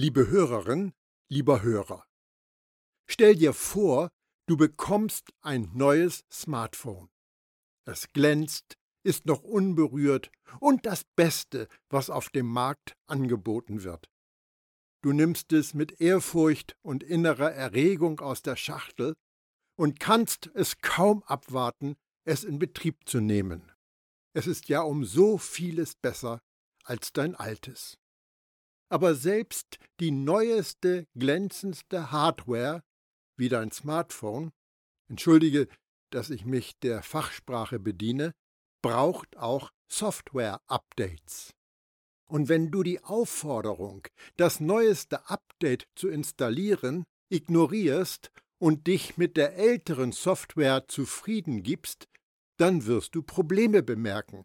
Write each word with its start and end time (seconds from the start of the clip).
Liebe 0.00 0.28
Hörerin, 0.28 0.92
lieber 1.28 1.62
Hörer, 1.62 2.06
stell 3.10 3.34
dir 3.34 3.52
vor, 3.52 4.10
du 4.46 4.56
bekommst 4.56 5.32
ein 5.40 5.72
neues 5.74 6.24
Smartphone. 6.30 7.10
Es 7.84 8.12
glänzt, 8.12 8.78
ist 9.02 9.26
noch 9.26 9.42
unberührt 9.42 10.30
und 10.60 10.86
das 10.86 11.02
Beste, 11.16 11.66
was 11.88 12.10
auf 12.10 12.28
dem 12.28 12.46
Markt 12.46 12.92
angeboten 13.08 13.82
wird. 13.82 14.08
Du 15.02 15.12
nimmst 15.12 15.52
es 15.52 15.74
mit 15.74 16.00
Ehrfurcht 16.00 16.76
und 16.82 17.02
innerer 17.02 17.50
Erregung 17.50 18.20
aus 18.20 18.40
der 18.40 18.54
Schachtel 18.54 19.16
und 19.76 19.98
kannst 19.98 20.48
es 20.54 20.80
kaum 20.80 21.24
abwarten, 21.24 21.96
es 22.24 22.44
in 22.44 22.60
Betrieb 22.60 23.08
zu 23.08 23.18
nehmen. 23.18 23.72
Es 24.32 24.46
ist 24.46 24.68
ja 24.68 24.82
um 24.82 25.04
so 25.04 25.38
vieles 25.38 25.96
besser 25.96 26.38
als 26.84 27.12
dein 27.12 27.34
altes. 27.34 27.98
Aber 28.88 29.14
selbst 29.14 29.78
die 30.00 30.10
neueste, 30.10 31.06
glänzendste 31.14 32.10
Hardware, 32.10 32.82
wie 33.36 33.48
dein 33.48 33.70
Smartphone, 33.70 34.50
entschuldige, 35.08 35.68
dass 36.10 36.30
ich 36.30 36.44
mich 36.44 36.78
der 36.80 37.02
Fachsprache 37.02 37.78
bediene, 37.78 38.32
braucht 38.82 39.36
auch 39.36 39.70
Software-Updates. 39.90 41.54
Und 42.30 42.48
wenn 42.48 42.70
du 42.70 42.82
die 42.82 43.02
Aufforderung, 43.02 44.06
das 44.36 44.60
neueste 44.60 45.28
Update 45.28 45.88
zu 45.94 46.08
installieren, 46.08 47.04
ignorierst 47.30 48.30
und 48.58 48.86
dich 48.86 49.16
mit 49.16 49.36
der 49.36 49.56
älteren 49.56 50.12
Software 50.12 50.86
zufrieden 50.88 51.62
gibst, 51.62 52.06
dann 52.58 52.86
wirst 52.86 53.14
du 53.14 53.22
Probleme 53.22 53.82
bemerken. 53.82 54.44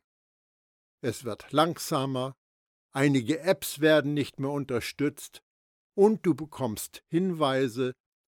Es 1.01 1.23
wird 1.25 1.51
langsamer, 1.51 2.35
einige 2.93 3.39
Apps 3.39 3.79
werden 3.81 4.13
nicht 4.13 4.39
mehr 4.39 4.51
unterstützt 4.51 5.41
und 5.95 6.25
du 6.25 6.33
bekommst 6.33 7.03
Hinweise, 7.09 7.93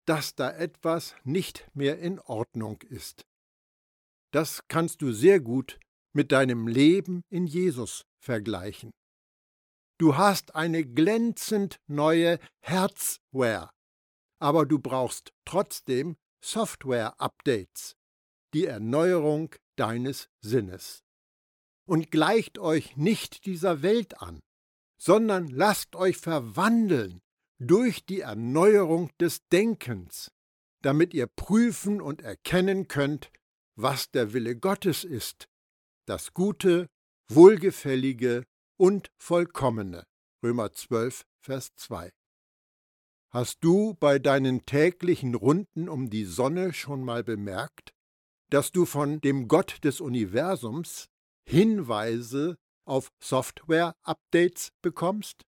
dass 0.06 0.34
da 0.34 0.50
etwas 0.50 1.14
nicht 1.24 1.68
mehr 1.74 1.98
in 1.98 2.20
Ordnung 2.20 2.80
ist. 2.82 3.26
Das 4.32 4.66
kannst 4.68 5.02
du 5.02 5.12
sehr 5.12 5.40
gut 5.40 5.78
mit 6.12 6.32
deinem 6.32 6.66
Leben 6.68 7.22
in 7.28 7.46
Jesus 7.46 8.02
vergleichen. 8.18 8.90
Du 9.98 10.16
hast 10.16 10.54
eine 10.54 10.84
glänzend 10.84 11.80
neue 11.86 12.38
Herzware, 12.60 13.70
aber 14.38 14.66
du 14.66 14.78
brauchst 14.78 15.32
trotzdem 15.44 16.16
Software-Updates, 16.44 17.96
die 18.52 18.66
Erneuerung 18.66 19.54
deines 19.76 20.28
Sinnes. 20.42 21.05
Und 21.86 22.10
gleicht 22.10 22.58
euch 22.58 22.96
nicht 22.96 23.46
dieser 23.46 23.82
Welt 23.82 24.20
an, 24.20 24.40
sondern 24.98 25.46
lasst 25.48 25.94
euch 25.94 26.16
verwandeln 26.16 27.20
durch 27.58 28.04
die 28.04 28.20
Erneuerung 28.20 29.10
des 29.20 29.46
Denkens, 29.48 30.32
damit 30.82 31.14
ihr 31.14 31.26
prüfen 31.26 32.00
und 32.00 32.22
erkennen 32.22 32.88
könnt, 32.88 33.30
was 33.76 34.10
der 34.10 34.32
Wille 34.32 34.56
Gottes 34.56 35.04
ist, 35.04 35.48
das 36.06 36.34
Gute, 36.34 36.88
Wohlgefällige 37.28 38.44
und 38.78 39.10
Vollkommene. 39.18 40.04
Römer 40.42 40.72
12, 40.72 41.24
Vers 41.40 41.74
2. 41.76 42.10
Hast 43.30 43.58
du 43.62 43.94
bei 43.94 44.18
deinen 44.18 44.64
täglichen 44.64 45.34
Runden 45.34 45.88
um 45.88 46.08
die 46.08 46.24
Sonne 46.24 46.72
schon 46.72 47.04
mal 47.04 47.24
bemerkt, 47.24 47.92
dass 48.50 48.70
du 48.72 48.86
von 48.86 49.20
dem 49.20 49.48
Gott 49.48 49.84
des 49.84 50.00
Universums 50.00 51.08
Hinweise 51.48 52.58
auf 52.84 53.10
Software-Updates 53.20 54.72
bekommst? 54.82 55.44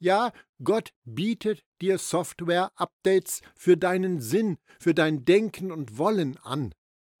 Ja, 0.00 0.32
Gott 0.62 0.92
bietet 1.04 1.64
dir 1.80 1.98
Software-Updates 1.98 3.40
für 3.56 3.76
deinen 3.76 4.20
Sinn, 4.20 4.58
für 4.78 4.94
dein 4.94 5.24
Denken 5.24 5.72
und 5.72 5.98
Wollen 5.98 6.36
an, 6.38 6.74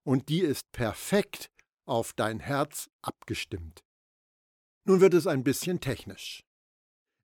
und 0.04 0.28
die 0.28 0.40
ist 0.40 0.70
perfekt 0.72 1.50
auf 1.86 2.12
dein 2.12 2.40
Herz 2.40 2.90
abgestimmt. 3.00 3.84
Nun 4.86 5.00
wird 5.00 5.14
es 5.14 5.26
ein 5.26 5.44
bisschen 5.44 5.80
technisch. 5.80 6.44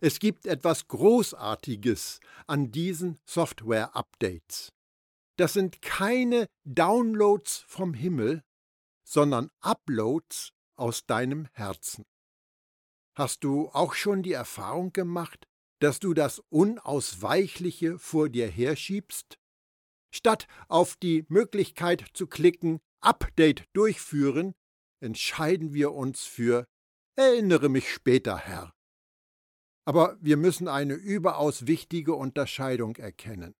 Es 0.02 0.18
gibt 0.18 0.46
etwas 0.46 0.88
Großartiges 0.88 2.20
an 2.46 2.72
diesen 2.72 3.18
Software-Updates. 3.26 4.72
Das 5.36 5.52
sind 5.52 5.82
keine 5.82 6.48
Downloads 6.64 7.64
vom 7.66 7.92
Himmel, 7.92 8.42
sondern 9.04 9.50
Uploads 9.60 10.52
aus 10.80 11.06
deinem 11.06 11.46
Herzen. 11.52 12.04
Hast 13.14 13.44
du 13.44 13.68
auch 13.68 13.94
schon 13.94 14.22
die 14.22 14.32
Erfahrung 14.32 14.92
gemacht, 14.92 15.46
dass 15.80 16.00
du 16.00 16.14
das 16.14 16.40
Unausweichliche 16.48 17.98
vor 17.98 18.28
dir 18.28 18.48
herschiebst? 18.48 19.38
Statt 20.12 20.48
auf 20.68 20.96
die 20.96 21.24
Möglichkeit 21.28 22.04
zu 22.14 22.26
klicken, 22.26 22.80
Update 23.00 23.68
durchführen, 23.72 24.54
entscheiden 25.00 25.72
wir 25.74 25.92
uns 25.92 26.24
für 26.24 26.66
Erinnere 27.16 27.68
mich 27.68 27.92
später, 27.92 28.38
Herr. 28.38 28.72
Aber 29.84 30.16
wir 30.22 30.38
müssen 30.38 30.68
eine 30.68 30.94
überaus 30.94 31.66
wichtige 31.66 32.14
Unterscheidung 32.14 32.96
erkennen. 32.96 33.54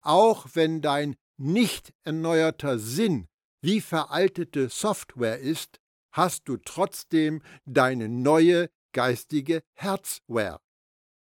Auch 0.00 0.46
wenn 0.54 0.80
dein 0.80 1.16
nicht 1.36 1.92
erneuerter 2.04 2.78
Sinn 2.78 3.28
wie 3.60 3.82
veraltete 3.82 4.70
Software 4.70 5.40
ist, 5.40 5.81
hast 6.12 6.48
du 6.48 6.56
trotzdem 6.58 7.42
deine 7.64 8.08
neue 8.08 8.70
geistige 8.92 9.62
Herzware. 9.74 10.60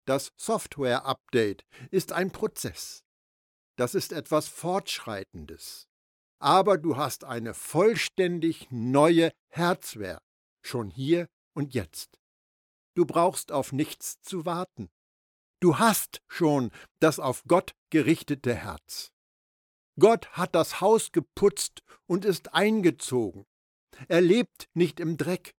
Das 0.05 0.33
Software-Update 0.35 1.65
ist 1.91 2.11
ein 2.11 2.31
Prozess. 2.31 3.03
Das 3.77 3.95
ist 3.95 4.11
etwas 4.11 4.47
Fortschreitendes. 4.47 5.87
Aber 6.39 6.77
du 6.77 6.97
hast 6.97 7.23
eine 7.23 7.53
vollständig 7.53 8.67
neue 8.69 9.31
Herzware, 9.47 10.21
schon 10.61 10.89
hier 10.89 11.29
und 11.53 11.73
jetzt. 11.73 12.19
Du 12.95 13.05
brauchst 13.05 13.51
auf 13.51 13.71
nichts 13.71 14.21
zu 14.21 14.45
warten. 14.45 14.91
Du 15.61 15.79
hast 15.79 16.21
schon 16.27 16.71
das 16.99 17.19
auf 17.19 17.43
Gott 17.47 17.73
gerichtete 17.89 18.53
Herz. 18.53 19.11
Gott 19.97 20.29
hat 20.31 20.55
das 20.55 20.81
Haus 20.81 21.11
geputzt 21.11 21.83
und 22.07 22.25
ist 22.25 22.53
eingezogen. 22.53 23.45
Er 24.07 24.21
lebt 24.21 24.69
nicht 24.73 24.99
im 24.99 25.17
Dreck. 25.17 25.53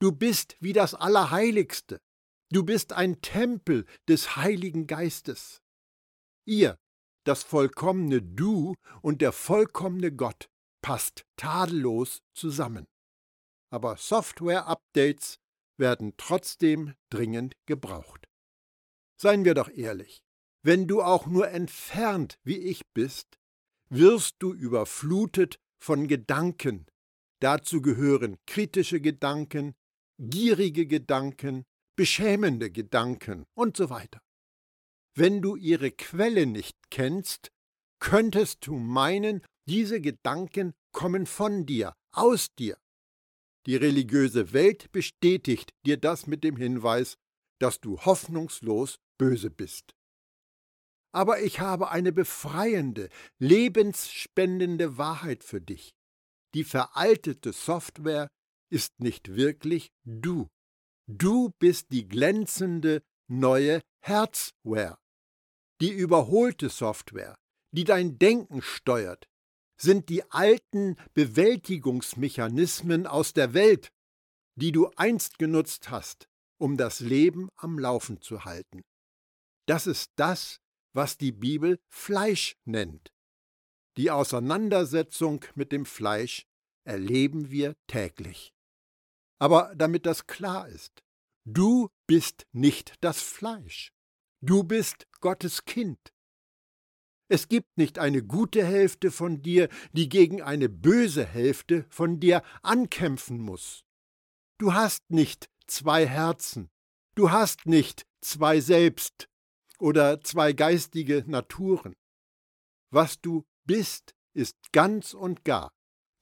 Du 0.00 0.12
bist 0.12 0.56
wie 0.60 0.72
das 0.72 0.94
Allerheiligste. 0.94 2.00
Du 2.50 2.64
bist 2.64 2.92
ein 2.92 3.20
Tempel 3.20 3.86
des 4.08 4.36
Heiligen 4.36 4.86
Geistes. 4.86 5.62
Ihr, 6.46 6.78
das 7.24 7.42
vollkommene 7.42 8.22
Du 8.22 8.74
und 9.02 9.20
der 9.20 9.32
vollkommene 9.32 10.12
Gott, 10.12 10.48
passt 10.82 11.24
tadellos 11.36 12.22
zusammen. 12.34 12.86
Aber 13.70 13.96
Software-Updates 13.96 15.38
werden 15.76 16.14
trotzdem 16.16 16.94
dringend 17.10 17.54
gebraucht. 17.66 18.26
Seien 19.16 19.44
wir 19.44 19.54
doch 19.54 19.68
ehrlich, 19.68 20.22
wenn 20.62 20.86
du 20.86 21.02
auch 21.02 21.26
nur 21.26 21.48
entfernt 21.48 22.38
wie 22.42 22.58
ich 22.58 22.82
bist, 22.94 23.38
wirst 23.88 24.36
du 24.38 24.52
überflutet 24.52 25.58
von 25.78 26.06
Gedanken. 26.06 26.86
Dazu 27.40 27.80
gehören 27.80 28.36
kritische 28.46 29.00
Gedanken, 29.00 29.74
gierige 30.18 30.86
Gedanken, 30.86 31.64
beschämende 31.96 32.70
Gedanken 32.70 33.46
und 33.54 33.76
so 33.76 33.90
weiter. 33.90 34.20
Wenn 35.14 35.42
du 35.42 35.56
ihre 35.56 35.90
Quelle 35.90 36.46
nicht 36.46 36.76
kennst, 36.90 37.50
könntest 37.98 38.66
du 38.66 38.76
meinen, 38.76 39.42
diese 39.66 40.00
Gedanken 40.00 40.72
kommen 40.92 41.26
von 41.26 41.66
dir, 41.66 41.94
aus 42.12 42.54
dir. 42.54 42.76
Die 43.66 43.76
religiöse 43.76 44.52
Welt 44.52 44.90
bestätigt 44.92 45.70
dir 45.84 45.96
das 45.96 46.26
mit 46.26 46.44
dem 46.44 46.56
Hinweis, 46.56 47.16
dass 47.58 47.80
du 47.80 47.98
hoffnungslos 48.00 48.98
böse 49.18 49.50
bist. 49.50 49.94
Aber 51.12 51.42
ich 51.42 51.60
habe 51.60 51.90
eine 51.90 52.12
befreiende, 52.12 53.08
lebensspendende 53.38 54.96
Wahrheit 54.96 55.44
für 55.44 55.60
dich. 55.60 55.94
Die 56.54 56.64
veraltete 56.64 57.52
Software 57.52 58.28
ist 58.70 59.00
nicht 59.00 59.34
wirklich 59.34 59.92
du. 60.04 60.48
Du 61.06 61.50
bist 61.58 61.90
die 61.90 62.08
glänzende 62.08 63.02
neue 63.28 63.80
Herzware. 64.00 64.98
Die 65.80 65.90
überholte 65.92 66.68
Software, 66.68 67.36
die 67.72 67.84
dein 67.84 68.18
Denken 68.18 68.62
steuert, 68.62 69.28
sind 69.80 70.08
die 70.08 70.30
alten 70.30 70.96
Bewältigungsmechanismen 71.14 73.06
aus 73.06 73.32
der 73.32 73.54
Welt, 73.54 73.90
die 74.56 74.72
du 74.72 74.90
einst 74.96 75.38
genutzt 75.38 75.90
hast, 75.90 76.28
um 76.58 76.76
das 76.76 77.00
Leben 77.00 77.48
am 77.56 77.78
Laufen 77.78 78.20
zu 78.20 78.44
halten. 78.44 78.82
Das 79.66 79.86
ist 79.86 80.10
das, 80.16 80.60
was 80.92 81.16
die 81.16 81.32
Bibel 81.32 81.78
Fleisch 81.88 82.56
nennt. 82.64 83.12
Die 83.96 84.10
Auseinandersetzung 84.10 85.44
mit 85.54 85.72
dem 85.72 85.84
Fleisch 85.84 86.46
erleben 86.84 87.50
wir 87.50 87.74
täglich. 87.86 88.54
Aber 89.38 89.72
damit 89.74 90.06
das 90.06 90.26
klar 90.26 90.68
ist, 90.68 91.02
du 91.44 91.88
bist 92.06 92.46
nicht 92.52 92.94
das 93.00 93.20
Fleisch. 93.20 93.92
Du 94.42 94.64
bist 94.64 95.06
Gottes 95.20 95.64
Kind. 95.64 95.98
Es 97.28 97.48
gibt 97.48 97.76
nicht 97.76 97.98
eine 97.98 98.22
gute 98.22 98.64
Hälfte 98.64 99.10
von 99.10 99.40
dir, 99.42 99.68
die 99.92 100.08
gegen 100.08 100.42
eine 100.42 100.68
böse 100.68 101.24
Hälfte 101.24 101.84
von 101.88 102.18
dir 102.18 102.42
ankämpfen 102.62 103.38
muss. 103.38 103.84
Du 104.58 104.74
hast 104.74 105.08
nicht 105.10 105.48
zwei 105.66 106.06
Herzen, 106.06 106.70
du 107.14 107.30
hast 107.30 107.66
nicht 107.66 108.04
zwei 108.20 108.60
Selbst 108.60 109.28
oder 109.78 110.20
zwei 110.22 110.52
geistige 110.52 111.24
Naturen. 111.26 111.94
Was 112.90 113.20
du 113.20 113.44
bist, 113.64 114.14
ist 114.34 114.56
ganz 114.72 115.14
und 115.14 115.44
gar, 115.44 115.70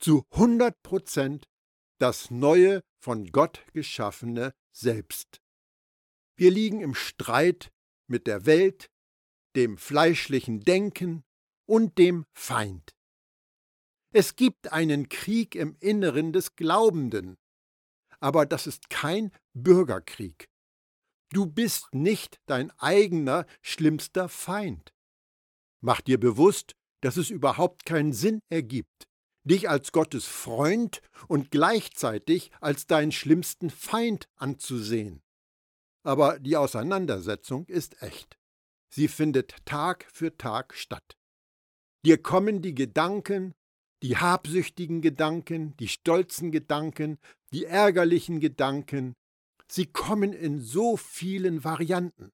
zu 0.01 0.25
hundert 0.33 0.83
Prozent, 0.83 1.47
das 1.99 2.31
neue, 2.31 2.83
von 3.01 3.27
Gott 3.27 3.65
geschaffene 3.73 4.55
Selbst. 4.73 5.41
Wir 6.37 6.51
liegen 6.51 6.81
im 6.81 6.95
Streit 6.95 7.71
mit 8.09 8.27
der 8.27 8.47
Welt, 8.47 8.89
dem 9.57 9.77
fleischlichen 9.77 10.61
Denken 10.61 11.25
und 11.67 11.99
dem 11.99 12.25
Feind. 12.33 12.95
Es 14.13 14.37
gibt 14.37 14.73
einen 14.73 15.09
Krieg 15.09 15.55
im 15.55 15.77
Inneren 15.81 16.33
des 16.33 16.57
Glaubenden, 16.57 17.37
aber 18.21 18.47
das 18.47 18.67
ist 18.67 18.89
kein 18.89 19.33
Bürgerkrieg. 19.53 20.49
Du 21.31 21.47
bist 21.47 21.93
nicht 21.93 22.41
dein 22.47 22.71
eigener 22.79 23.47
schlimmster 23.61 24.29
Feind. 24.29 24.95
Mach 25.81 26.01
dir 26.01 26.19
bewusst, 26.19 26.75
dass 27.01 27.17
es 27.17 27.31
überhaupt 27.31 27.85
keinen 27.85 28.13
Sinn 28.13 28.41
ergibt, 28.49 29.09
dich 29.45 29.69
als 29.69 29.93
Gottes 29.93 30.27
Freund 30.27 31.01
und 31.27 31.51
gleichzeitig 31.51 32.51
als 32.61 32.87
deinen 32.87 33.13
schlimmsten 33.13 33.71
Feind 33.71 34.29
anzusehen. 34.37 35.23
Aber 36.05 36.39
die 36.39 36.57
Auseinandersetzung 36.57 37.67
ist 37.67 38.03
echt. 38.03 38.39
Sie 38.91 39.09
findet 39.09 39.55
Tag 39.67 40.07
für 40.13 40.37
Tag 40.37 40.75
statt. 40.75 41.17
Dir 42.05 42.23
kommen 42.23 42.63
die 42.63 42.75
Gedanken, 42.75 43.55
die 44.03 44.17
habsüchtigen 44.17 45.03
Gedanken, 45.03 45.77
die 45.79 45.89
stolzen 45.89 46.53
Gedanken, 46.53 47.19
die 47.53 47.65
ärgerlichen 47.65 48.41
Gedanken, 48.41 49.15
sie 49.71 49.87
kommen 49.87 50.33
in 50.33 50.61
so 50.61 50.97
vielen 50.97 51.65
Varianten. 51.65 52.31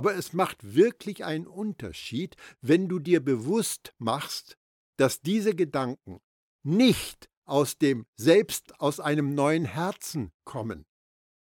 Aber 0.00 0.14
es 0.14 0.32
macht 0.32 0.74
wirklich 0.74 1.26
einen 1.26 1.46
Unterschied, 1.46 2.34
wenn 2.62 2.88
du 2.88 3.00
dir 3.00 3.22
bewusst 3.22 3.92
machst, 3.98 4.56
dass 4.96 5.20
diese 5.20 5.54
Gedanken 5.54 6.22
nicht 6.62 7.28
aus 7.44 7.76
dem 7.76 8.06
Selbst 8.16 8.80
aus 8.80 8.98
einem 8.98 9.34
neuen 9.34 9.66
Herzen 9.66 10.32
kommen 10.46 10.86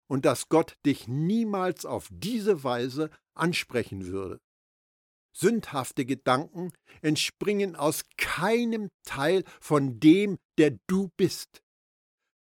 und 0.10 0.26
dass 0.26 0.50
Gott 0.50 0.76
dich 0.86 1.08
niemals 1.08 1.86
auf 1.86 2.10
diese 2.12 2.66
Weise 2.66 3.10
ansprechen 3.36 4.08
würde. 4.08 4.42
Sündhafte 5.32 6.06
Gedanken 6.06 6.74
entspringen 7.02 7.78
aus 7.78 8.04
keinem 8.18 8.90
Teil 9.06 9.46
von 9.62 10.02
dem, 10.02 10.38
der 10.58 10.78
du 10.88 11.10
bist. 11.16 11.64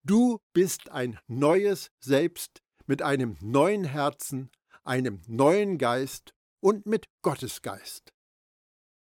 Du 0.04 0.38
bist 0.52 0.88
ein 0.88 1.18
neues 1.26 1.90
Selbst 1.98 2.62
mit 2.86 3.02
einem 3.02 3.36
neuen 3.40 3.82
Herzen, 3.82 4.52
einem 4.86 5.20
neuen 5.26 5.78
Geist 5.78 6.34
und 6.60 6.86
mit 6.86 7.06
Gottes 7.22 7.62
Geist. 7.62 8.12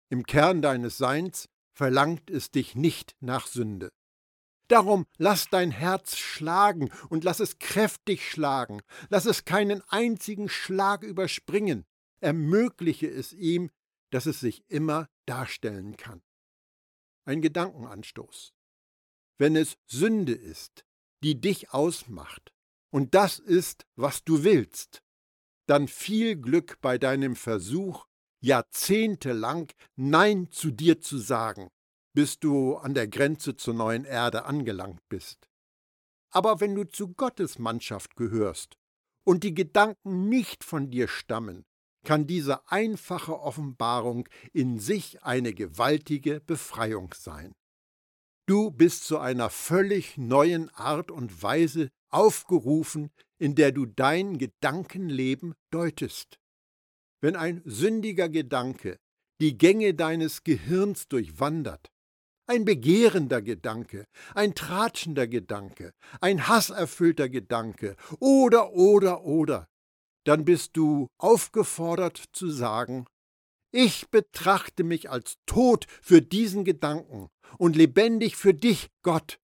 Im 0.09 0.25
Kern 0.25 0.61
deines 0.61 0.97
Seins 0.97 1.47
verlangt 1.73 2.29
es 2.29 2.51
dich 2.51 2.75
nicht 2.75 3.15
nach 3.19 3.47
Sünde. 3.47 3.89
Darum 4.67 5.05
lass 5.17 5.49
dein 5.49 5.71
Herz 5.71 6.15
schlagen 6.17 6.91
und 7.09 7.23
lass 7.23 7.39
es 7.39 7.59
kräftig 7.59 8.29
schlagen, 8.29 8.81
lass 9.09 9.25
es 9.25 9.43
keinen 9.43 9.81
einzigen 9.89 10.47
Schlag 10.47 11.03
überspringen, 11.03 11.85
ermögliche 12.21 13.07
es 13.07 13.33
ihm, 13.33 13.69
dass 14.11 14.25
es 14.25 14.39
sich 14.39 14.63
immer 14.69 15.09
darstellen 15.25 15.97
kann. 15.97 16.21
Ein 17.25 17.41
Gedankenanstoß. 17.41 18.53
Wenn 19.37 19.55
es 19.55 19.77
Sünde 19.87 20.33
ist, 20.33 20.85
die 21.23 21.39
dich 21.39 21.73
ausmacht, 21.73 22.53
und 22.91 23.15
das 23.15 23.39
ist, 23.39 23.85
was 23.95 24.23
du 24.23 24.43
willst, 24.43 25.01
dann 25.67 25.87
viel 25.87 26.35
Glück 26.35 26.79
bei 26.81 26.97
deinem 26.97 27.35
Versuch, 27.35 28.07
jahrzehntelang 28.41 29.71
Nein 29.95 30.49
zu 30.51 30.71
dir 30.71 30.99
zu 30.99 31.17
sagen, 31.17 31.69
bis 32.13 32.39
du 32.39 32.75
an 32.75 32.93
der 32.93 33.07
Grenze 33.07 33.55
zur 33.55 33.73
neuen 33.73 34.05
Erde 34.05 34.45
angelangt 34.45 35.01
bist. 35.09 35.47
Aber 36.31 36.59
wenn 36.59 36.75
du 36.75 36.85
zu 36.85 37.13
Gottes 37.13 37.59
Mannschaft 37.59 38.15
gehörst 38.15 38.77
und 39.23 39.43
die 39.43 39.53
Gedanken 39.53 40.29
nicht 40.29 40.63
von 40.63 40.89
dir 40.89 41.07
stammen, 41.07 41.65
kann 42.03 42.25
diese 42.25 42.67
einfache 42.69 43.39
Offenbarung 43.39 44.27
in 44.53 44.79
sich 44.79 45.23
eine 45.23 45.53
gewaltige 45.53 46.39
Befreiung 46.39 47.13
sein. 47.13 47.53
Du 48.47 48.71
bist 48.71 49.05
zu 49.05 49.19
einer 49.19 49.49
völlig 49.49 50.17
neuen 50.17 50.69
Art 50.71 51.11
und 51.11 51.43
Weise 51.43 51.89
aufgerufen, 52.09 53.11
in 53.41 53.55
der 53.55 53.71
du 53.71 53.87
dein 53.87 54.37
Gedankenleben 54.37 55.55
deutest. 55.71 56.39
Wenn 57.21 57.35
ein 57.35 57.63
sündiger 57.65 58.29
Gedanke 58.29 58.99
die 59.41 59.57
Gänge 59.57 59.95
deines 59.95 60.43
Gehirns 60.43 61.07
durchwandert, 61.07 61.89
ein 62.45 62.65
begehrender 62.65 63.41
Gedanke, 63.41 64.05
ein 64.35 64.53
tratschender 64.53 65.25
Gedanke, 65.27 65.91
ein 66.19 66.47
hasserfüllter 66.47 67.29
Gedanke 67.29 67.95
oder, 68.19 68.73
oder, 68.73 69.23
oder, 69.23 69.67
dann 70.23 70.45
bist 70.45 70.77
du 70.77 71.07
aufgefordert 71.17 72.23
zu 72.33 72.51
sagen, 72.51 73.07
ich 73.73 74.11
betrachte 74.11 74.83
mich 74.83 75.09
als 75.09 75.37
tot 75.47 75.87
für 76.03 76.21
diesen 76.21 76.63
Gedanken 76.63 77.29
und 77.57 77.75
lebendig 77.75 78.35
für 78.35 78.53
dich, 78.53 78.89
Gott. 79.01 79.40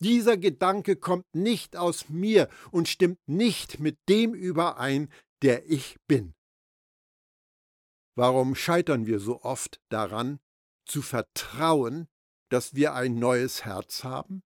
Dieser 0.00 0.36
Gedanke 0.36 0.96
kommt 0.96 1.26
nicht 1.34 1.76
aus 1.76 2.08
mir 2.08 2.48
und 2.70 2.88
stimmt 2.88 3.20
nicht 3.26 3.80
mit 3.80 3.98
dem 4.08 4.34
überein, 4.34 5.10
der 5.42 5.70
ich 5.70 5.96
bin. 6.06 6.34
Warum 8.14 8.54
scheitern 8.54 9.06
wir 9.06 9.20
so 9.20 9.42
oft 9.42 9.80
daran, 9.90 10.38
zu 10.86 11.02
vertrauen, 11.02 12.08
dass 12.50 12.74
wir 12.74 12.94
ein 12.94 13.18
neues 13.18 13.64
Herz 13.64 14.04
haben? 14.04 14.42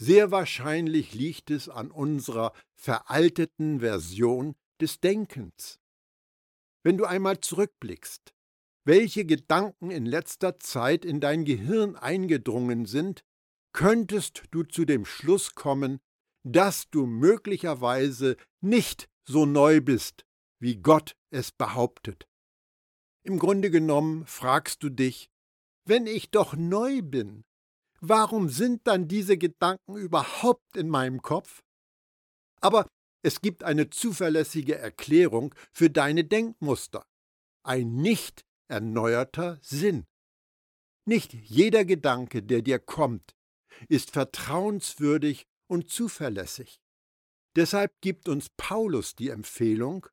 Sehr 0.00 0.30
wahrscheinlich 0.30 1.12
liegt 1.12 1.50
es 1.50 1.68
an 1.68 1.90
unserer 1.90 2.52
veralteten 2.76 3.80
Version 3.80 4.54
des 4.80 5.00
Denkens. 5.00 5.80
Wenn 6.84 6.96
du 6.96 7.04
einmal 7.04 7.40
zurückblickst, 7.40 8.32
welche 8.84 9.26
Gedanken 9.26 9.90
in 9.90 10.06
letzter 10.06 10.58
Zeit 10.60 11.04
in 11.04 11.20
dein 11.20 11.44
Gehirn 11.44 11.96
eingedrungen 11.96 12.86
sind, 12.86 13.24
könntest 13.72 14.44
du 14.50 14.62
zu 14.62 14.84
dem 14.84 15.04
Schluss 15.04 15.54
kommen, 15.54 16.00
dass 16.44 16.88
du 16.90 17.06
möglicherweise 17.06 18.36
nicht 18.60 19.08
so 19.26 19.46
neu 19.46 19.80
bist, 19.80 20.24
wie 20.60 20.76
Gott 20.76 21.14
es 21.30 21.52
behauptet. 21.52 22.26
Im 23.22 23.38
Grunde 23.38 23.70
genommen 23.70 24.24
fragst 24.26 24.82
du 24.82 24.88
dich, 24.88 25.28
wenn 25.84 26.06
ich 26.06 26.30
doch 26.30 26.54
neu 26.54 27.02
bin, 27.02 27.44
warum 28.00 28.48
sind 28.48 28.86
dann 28.86 29.08
diese 29.08 29.36
Gedanken 29.36 29.96
überhaupt 29.96 30.76
in 30.76 30.88
meinem 30.88 31.22
Kopf? 31.22 31.62
Aber 32.60 32.86
es 33.22 33.40
gibt 33.40 33.64
eine 33.64 33.90
zuverlässige 33.90 34.76
Erklärung 34.76 35.54
für 35.72 35.90
deine 35.90 36.24
Denkmuster. 36.24 37.04
Ein 37.64 37.96
nicht 37.96 38.44
erneuerter 38.68 39.58
Sinn. 39.60 40.06
Nicht 41.04 41.32
jeder 41.32 41.84
Gedanke, 41.84 42.42
der 42.42 42.62
dir 42.62 42.78
kommt, 42.78 43.34
ist 43.88 44.10
vertrauenswürdig 44.10 45.46
und 45.66 45.90
zuverlässig. 45.90 46.80
Deshalb 47.56 47.92
gibt 48.00 48.28
uns 48.28 48.48
Paulus 48.56 49.14
die 49.14 49.30
Empfehlung, 49.30 50.06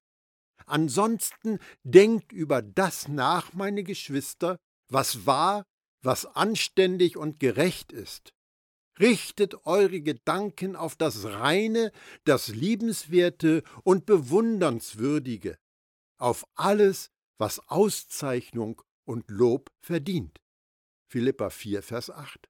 Ansonsten 0.68 1.60
denkt 1.84 2.32
über 2.32 2.62
das 2.62 3.08
nach, 3.08 3.54
meine 3.54 3.84
Geschwister, 3.84 4.58
was 4.90 5.26
wahr, 5.26 5.66
was 6.02 6.26
anständig 6.26 7.18
und 7.18 7.40
gerecht 7.40 7.92
ist, 7.92 8.32
Richtet 8.98 9.66
eure 9.66 10.00
Gedanken 10.00 10.78
auf 10.78 10.96
das 10.96 11.26
Reine, 11.26 11.92
das 12.24 12.48
Liebenswerte 12.48 13.62
und 13.84 14.06
Bewundernswürdige, 14.06 15.58
auf 16.18 16.48
alles, 16.56 17.12
was 17.38 17.60
Auszeichnung 17.68 18.82
und 19.04 19.30
Lob 19.30 19.70
verdient. 19.82 20.40
Philippa 21.12 21.50
4, 21.50 21.84
Vers 21.84 22.10
8. 22.10 22.48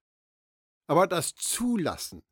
Aber 0.86 1.06
das 1.06 1.34
Zulassen 1.34 2.22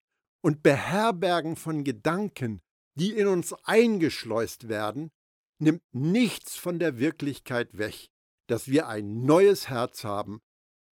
und 0.43 0.63
Beherbergen 0.63 1.57
von 1.57 1.85
Gedanken, 1.85 2.63
die 2.95 3.13
in 3.13 3.27
uns 3.27 3.53
eingeschleust 3.65 4.69
werden, 4.69 5.11
nimmt 5.59 5.83
nichts 5.93 6.57
von 6.57 6.79
der 6.79 6.99
Wirklichkeit 6.99 7.79
weg, 7.79 8.11
dass 8.49 8.69
wir 8.69 8.89
ein 8.89 9.25
neues 9.25 9.69
Herz 9.69 10.05
haben 10.05 10.41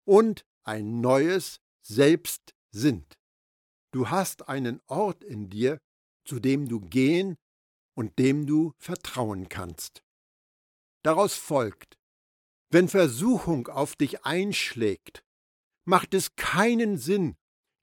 und 0.06 0.46
ein 0.62 1.00
neues 1.00 1.60
Selbst 1.82 2.54
sind. 2.70 3.18
Du 3.92 4.08
hast 4.08 4.48
einen 4.48 4.80
Ort 4.86 5.24
in 5.24 5.50
dir, 5.50 5.78
zu 6.24 6.38
dem 6.38 6.68
du 6.68 6.80
gehen 6.80 7.36
und 7.94 8.18
dem 8.18 8.46
du 8.46 8.72
vertrauen 8.78 9.48
kannst. 9.48 10.02
Daraus 11.02 11.34
folgt, 11.34 11.98
wenn 12.70 12.88
Versuchung 12.88 13.66
auf 13.66 13.96
dich 13.96 14.24
einschlägt, 14.24 15.24
macht 15.84 16.14
es 16.14 16.36
keinen 16.36 16.98
Sinn, 16.98 17.36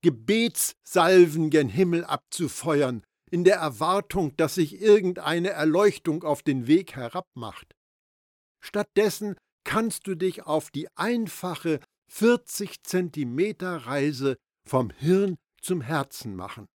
Gebetssalven 0.08 1.50
gen 1.50 1.68
Himmel 1.68 2.06
abzufeuern, 2.06 3.04
in 3.30 3.44
der 3.44 3.58
Erwartung, 3.58 4.38
dass 4.38 4.56
sich 4.56 4.82
irgendeine 4.82 5.50
Erleuchtung 5.50 6.24
auf 6.24 6.44
den 6.44 6.66
Weg 6.66 6.96
herabmacht. 6.96 7.76
Stattdessen 8.64 9.36
kannst 9.66 10.08
du 10.08 10.16
dich 10.16 10.44
auf 10.44 10.72
die 10.72 10.88
einfache 10.96 11.82
40 12.10 12.84
Zentimeter 12.84 13.86
Reise 13.86 14.38
vom 14.66 14.92
Hirn 14.92 15.36
zum 15.62 15.82
Herzen 15.82 16.38
machen. 16.38 16.68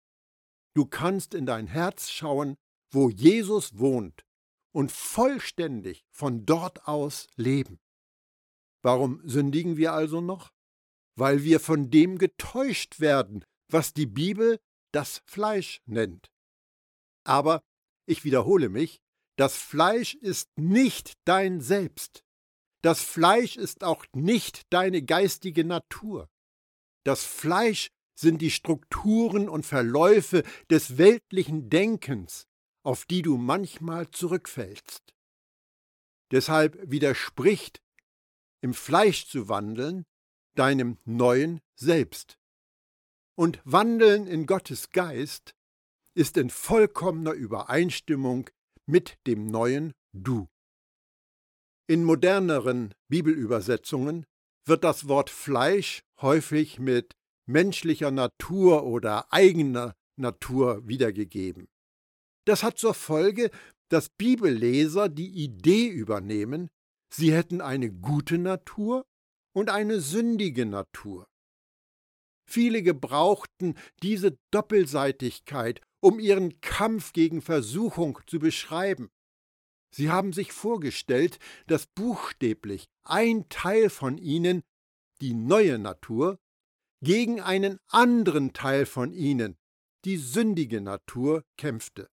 Du 0.74 0.86
kannst 0.86 1.32
in 1.32 1.46
dein 1.46 1.68
Herz 1.68 2.10
schauen, 2.10 2.56
wo 2.92 3.10
Jesus 3.10 3.78
wohnt, 3.78 4.24
und 4.72 4.90
vollständig 4.90 6.02
von 6.10 6.46
dort 6.46 6.88
aus 6.88 7.28
leben. 7.36 7.78
Warum 8.82 9.20
sündigen 9.22 9.76
wir 9.76 9.92
also 9.92 10.20
noch? 10.20 10.50
Weil 11.20 11.44
wir 11.44 11.60
von 11.60 11.90
dem 11.90 12.16
getäuscht 12.16 12.98
werden, 12.98 13.44
was 13.68 13.92
die 13.92 14.06
Bibel 14.06 14.58
das 14.90 15.20
Fleisch 15.26 15.82
nennt. 15.84 16.30
Aber, 17.24 17.62
ich 18.06 18.24
wiederhole 18.24 18.70
mich, 18.70 19.02
das 19.36 19.54
Fleisch 19.54 20.14
ist 20.14 20.48
nicht 20.56 21.18
dein 21.26 21.60
Selbst. 21.60 22.24
Das 22.80 23.02
Fleisch 23.02 23.58
ist 23.58 23.84
auch 23.84 24.06
nicht 24.14 24.62
deine 24.72 25.02
geistige 25.02 25.62
Natur. 25.62 26.30
Das 27.04 27.22
Fleisch 27.22 27.90
sind 28.18 28.40
die 28.40 28.50
Strukturen 28.50 29.50
und 29.50 29.66
Verläufe 29.66 30.42
des 30.70 30.96
weltlichen 30.96 31.68
Denkens, 31.68 32.46
auf 32.82 33.04
die 33.04 33.20
du 33.20 33.36
manchmal 33.36 34.10
zurückfällst. 34.10 35.14
Deshalb 36.30 36.78
widerspricht 36.90 37.82
im 38.62 38.72
Fleisch 38.72 39.26
zu 39.26 39.50
wandeln 39.50 40.06
deinem 40.54 40.98
neuen 41.04 41.60
Selbst. 41.74 42.38
Und 43.36 43.60
Wandeln 43.64 44.26
in 44.26 44.46
Gottes 44.46 44.90
Geist 44.90 45.54
ist 46.14 46.36
in 46.36 46.50
vollkommener 46.50 47.32
Übereinstimmung 47.32 48.50
mit 48.86 49.18
dem 49.26 49.46
neuen 49.46 49.94
Du. 50.12 50.48
In 51.86 52.04
moderneren 52.04 52.94
Bibelübersetzungen 53.08 54.26
wird 54.66 54.84
das 54.84 55.08
Wort 55.08 55.30
Fleisch 55.30 56.02
häufig 56.20 56.78
mit 56.78 57.14
menschlicher 57.46 58.10
Natur 58.10 58.84
oder 58.84 59.32
eigener 59.32 59.94
Natur 60.16 60.86
wiedergegeben. 60.86 61.68
Das 62.44 62.62
hat 62.62 62.78
zur 62.78 62.94
Folge, 62.94 63.50
dass 63.88 64.08
Bibelleser 64.08 65.08
die 65.08 65.30
Idee 65.30 65.88
übernehmen, 65.88 66.68
sie 67.12 67.32
hätten 67.32 67.60
eine 67.60 67.90
gute 67.90 68.38
Natur 68.38 69.04
und 69.52 69.70
eine 69.70 70.00
sündige 70.00 70.66
Natur. 70.66 71.28
Viele 72.48 72.82
gebrauchten 72.82 73.74
diese 74.02 74.36
Doppelseitigkeit, 74.50 75.80
um 76.00 76.18
ihren 76.18 76.60
Kampf 76.60 77.12
gegen 77.12 77.42
Versuchung 77.42 78.18
zu 78.26 78.38
beschreiben. 78.38 79.10
Sie 79.94 80.10
haben 80.10 80.32
sich 80.32 80.52
vorgestellt, 80.52 81.38
dass 81.66 81.86
buchstäblich 81.86 82.86
ein 83.04 83.48
Teil 83.48 83.90
von 83.90 84.18
ihnen, 84.18 84.62
die 85.20 85.34
neue 85.34 85.78
Natur, 85.78 86.38
gegen 87.02 87.40
einen 87.40 87.78
anderen 87.88 88.52
Teil 88.52 88.86
von 88.86 89.12
ihnen, 89.12 89.56
die 90.04 90.16
sündige 90.16 90.80
Natur, 90.80 91.44
kämpfte. 91.56 92.08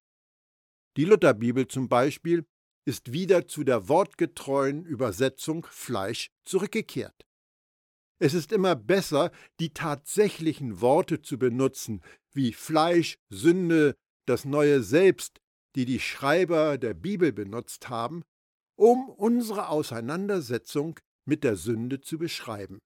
Die 0.96 1.04
Lutherbibel 1.04 1.68
zum 1.68 1.88
Beispiel 1.88 2.46
ist 2.86 3.12
wieder 3.12 3.46
zu 3.46 3.64
der 3.64 3.88
wortgetreuen 3.88 4.84
Übersetzung 4.84 5.66
Fleisch 5.70 6.30
zurückgekehrt. 6.44 7.25
Es 8.18 8.32
ist 8.32 8.52
immer 8.52 8.74
besser, 8.74 9.30
die 9.60 9.74
tatsächlichen 9.74 10.80
Worte 10.80 11.20
zu 11.20 11.38
benutzen, 11.38 12.00
wie 12.32 12.52
Fleisch, 12.52 13.18
Sünde, 13.28 13.94
das 14.26 14.44
neue 14.44 14.82
Selbst, 14.82 15.40
die 15.74 15.84
die 15.84 16.00
Schreiber 16.00 16.78
der 16.78 16.94
Bibel 16.94 17.32
benutzt 17.32 17.88
haben, 17.88 18.22
um 18.76 19.08
unsere 19.08 19.68
Auseinandersetzung 19.68 20.98
mit 21.26 21.44
der 21.44 21.56
Sünde 21.56 22.00
zu 22.00 22.18
beschreiben. 22.18 22.78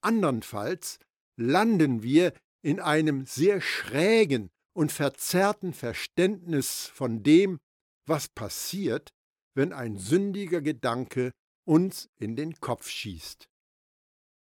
Andernfalls 0.00 0.98
landen 1.36 2.02
wir 2.02 2.32
in 2.62 2.80
einem 2.80 3.26
sehr 3.26 3.60
schrägen 3.60 4.50
und 4.74 4.92
verzerrten 4.92 5.72
Verständnis 5.72 6.86
von 6.86 7.22
dem, 7.22 7.58
was 8.06 8.28
passiert, 8.28 9.10
wenn 9.54 9.72
ein 9.72 9.98
sündiger 9.98 10.60
Gedanke 10.60 11.32
uns 11.64 12.08
in 12.16 12.36
den 12.36 12.60
Kopf 12.60 12.88
schießt. 12.88 13.48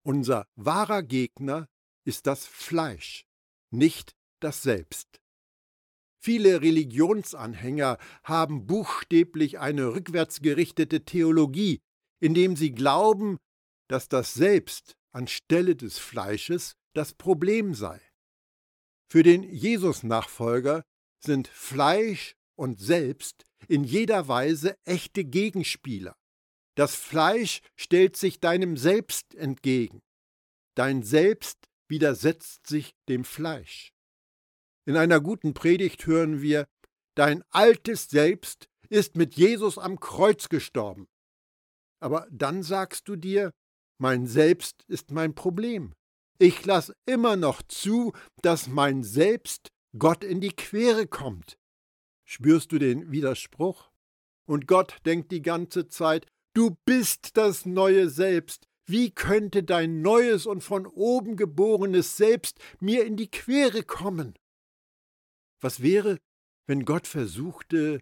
Unser 0.07 0.47
wahrer 0.55 1.03
Gegner 1.03 1.67
ist 2.05 2.27
das 2.27 2.47
Fleisch, 2.47 3.25
nicht 3.71 4.15
das 4.41 4.63
Selbst. 4.63 5.21
Viele 6.23 6.61
Religionsanhänger 6.61 7.99
haben 8.23 8.67
buchstäblich 8.67 9.59
eine 9.59 9.95
rückwärtsgerichtete 9.95 11.05
Theologie, 11.05 11.81
indem 12.21 12.55
sie 12.57 12.73
glauben, 12.73 13.39
dass 13.89 14.09
das 14.09 14.35
Selbst 14.35 14.97
anstelle 15.13 15.75
des 15.75 15.99
Fleisches 15.99 16.77
das 16.95 17.15
Problem 17.15 17.75
sei. 17.75 18.01
Für 19.11 19.23
den 19.23 19.43
Jesus-Nachfolger 19.43 20.83
sind 21.19 21.49
Fleisch 21.49 22.37
und 22.57 22.79
Selbst 22.79 23.45
in 23.69 23.85
jeder 23.85 24.29
Weise 24.29 24.77
echte 24.85 25.25
Gegenspieler. 25.25 26.15
Das 26.75 26.95
Fleisch 26.95 27.61
stellt 27.77 28.17
sich 28.17 28.41
deinem 28.41 28.77
Selbst 28.77 29.35
entgegen. 29.35 30.03
Dein 30.75 31.03
Selbst 31.03 31.69
widersetzt 31.89 32.67
sich 32.67 32.95
dem 33.09 33.25
Fleisch. 33.25 33.93
In 34.87 34.97
einer 34.97 35.21
guten 35.21 35.55
Predigt 35.55 36.07
hören 36.07 36.43
wir, 36.43 36.67
dein 37.15 37.45
altes 37.51 38.09
Selbst 38.09 38.69
ist 38.89 39.17
mit 39.17 39.35
Jesus 39.35 39.79
am 39.79 40.01
Kreuz 40.01 40.49
gestorben. 40.49 41.07
Aber 42.01 42.27
dann 42.31 42.63
sagst 42.63 43.09
du 43.09 43.17
dir, 43.17 43.53
mein 43.99 44.27
Selbst 44.27 44.85
ist 44.89 45.11
mein 45.11 45.35
Problem. 45.35 45.95
Ich 46.39 46.65
lasse 46.67 46.95
immer 47.07 47.37
noch 47.37 47.63
zu, 47.63 48.13
dass 48.43 48.67
mein 48.67 49.05
Selbst 49.05 49.71
Gott 49.97 50.25
in 50.25 50.41
die 50.41 50.51
Quere 50.51 51.07
kommt. 51.07 51.57
Spürst 52.25 52.73
du 52.73 52.79
den 52.79 53.13
Widerspruch? 53.13 53.91
Und 54.47 54.67
Gott 54.67 54.99
denkt 55.07 55.31
die 55.31 55.43
ganze 55.43 55.87
Zeit, 55.89 56.27
du 56.55 56.77
bist 56.85 57.37
das 57.37 57.67
neue 57.67 58.09
Selbst. 58.09 58.67
Wie 58.87 59.11
könnte 59.11 59.63
dein 59.63 60.03
neues 60.03 60.47
und 60.47 60.63
von 60.63 60.87
oben 60.87 61.37
geborenes 61.37 62.17
Selbst 62.17 62.59
mir 62.81 63.05
in 63.05 63.17
die 63.17 63.31
Quere 63.31 63.83
kommen? 63.83 64.35
Was 65.61 65.83
wäre, 65.83 66.19
wenn 66.67 66.85
Gott 66.85 67.07
versuchte, 67.07 68.01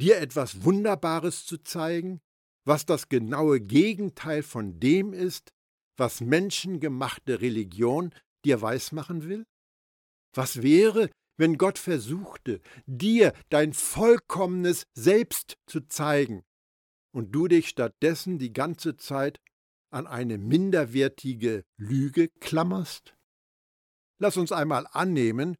dir 0.00 0.18
etwas 0.18 0.64
Wunderbares 0.64 1.46
zu 1.46 1.58
zeigen, 1.58 2.20
was 2.64 2.86
das 2.86 3.08
genaue 3.08 3.60
Gegenteil 3.60 4.42
von 4.42 4.78
dem 4.78 5.12
ist, 5.12 5.52
was 5.96 6.20
menschengemachte 6.20 7.40
Religion 7.40 8.14
dir 8.44 8.62
weismachen 8.62 9.28
will? 9.28 9.46
Was 10.32 10.62
wäre, 10.62 11.10
wenn 11.36 11.58
Gott 11.58 11.78
versuchte, 11.78 12.60
dir 12.86 13.32
dein 13.48 13.72
vollkommenes 13.72 14.84
Selbst 14.94 15.56
zu 15.66 15.80
zeigen 15.80 16.44
und 17.12 17.34
du 17.34 17.48
dich 17.48 17.68
stattdessen 17.68 18.38
die 18.38 18.52
ganze 18.52 18.96
Zeit 18.96 19.40
an 19.90 20.06
eine 20.06 20.38
minderwertige 20.38 21.64
Lüge 21.76 22.28
klammerst? 22.40 23.14
Lass 24.18 24.36
uns 24.36 24.52
einmal 24.52 24.86
annehmen, 24.90 25.56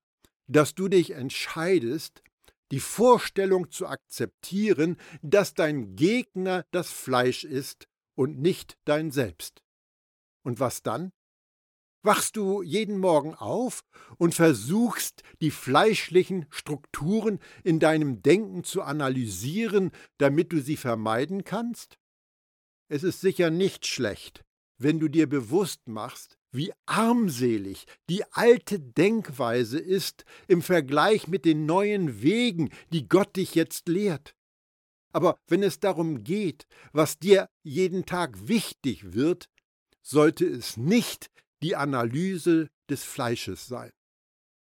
dass 0.47 0.75
du 0.75 0.89
dich 0.89 1.13
entscheidest, 1.13 2.23
die 2.71 2.81
Vorstellung 2.81 3.71
zu 3.71 3.87
akzeptieren, 3.87 4.97
dass 5.23 5.55
dein 5.55 5.97
Gegner 5.97 6.65
das 6.71 6.91
Fleisch 6.91 7.45
ist 7.45 7.89
und 8.15 8.39
nicht 8.39 8.79
dein 8.85 9.11
Selbst. 9.11 9.63
Und 10.43 10.61
was 10.61 10.83
dann? 10.83 11.13
Wachst 12.03 12.37
du 12.37 12.63
jeden 12.63 12.99
Morgen 12.99 13.35
auf 13.35 13.83
und 14.17 14.35
versuchst, 14.35 15.23
die 15.43 15.51
fleischlichen 15.51 16.47
Strukturen 16.49 17.41
in 17.63 17.79
deinem 17.79 18.23
Denken 18.23 18.65
zu 18.65 18.81
analysieren, 18.83 19.91
damit 20.17 20.51
du 20.53 20.63
sie 20.63 20.79
vermeiden 20.79 21.45
kannst? 21.45 21.99
Es 22.89 23.03
ist 23.03 23.21
sicher 23.21 23.51
nicht 23.51 23.87
schlecht, 23.87 24.45
wenn 24.79 24.99
du 24.99 25.09
dir 25.09 25.29
bewusst 25.29 25.89
machst, 25.89 26.39
wie 26.53 26.73
armselig 26.87 27.87
die 28.09 28.25
alte 28.33 28.81
Denkweise 28.81 29.79
ist 29.79 30.25
im 30.49 30.63
Vergleich 30.63 31.29
mit 31.29 31.45
den 31.45 31.67
neuen 31.67 32.23
Wegen, 32.23 32.71
die 32.93 33.09
Gott 33.09 33.37
dich 33.37 33.55
jetzt 33.55 33.89
lehrt. 33.89 34.35
Aber 35.13 35.37
wenn 35.49 35.63
es 35.63 35.81
darum 35.81 36.25
geht, 36.25 36.67
was 36.93 37.19
dir 37.19 37.51
jeden 37.63 38.07
Tag 38.07 38.49
wichtig 38.49 39.13
wird, 39.13 39.51
sollte 40.03 40.47
es 40.47 40.79
nicht 40.79 41.31
die 41.63 41.77
Analyse 41.77 42.69
des 42.89 43.05
Fleisches 43.05 43.67
sein. 43.67 43.91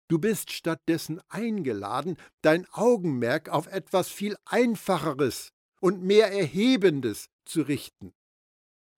Du 0.08 0.20
bist 0.20 0.52
stattdessen 0.52 1.20
eingeladen, 1.30 2.18
dein 2.42 2.68
Augenmerk 2.72 3.50
auf 3.50 3.68
etwas 3.68 4.10
viel 4.10 4.38
Einfacheres 4.46 5.50
und 5.82 6.04
mehr 6.04 6.32
Erhebendes 6.32 7.30
zu 7.44 7.64
richten. 7.64 8.14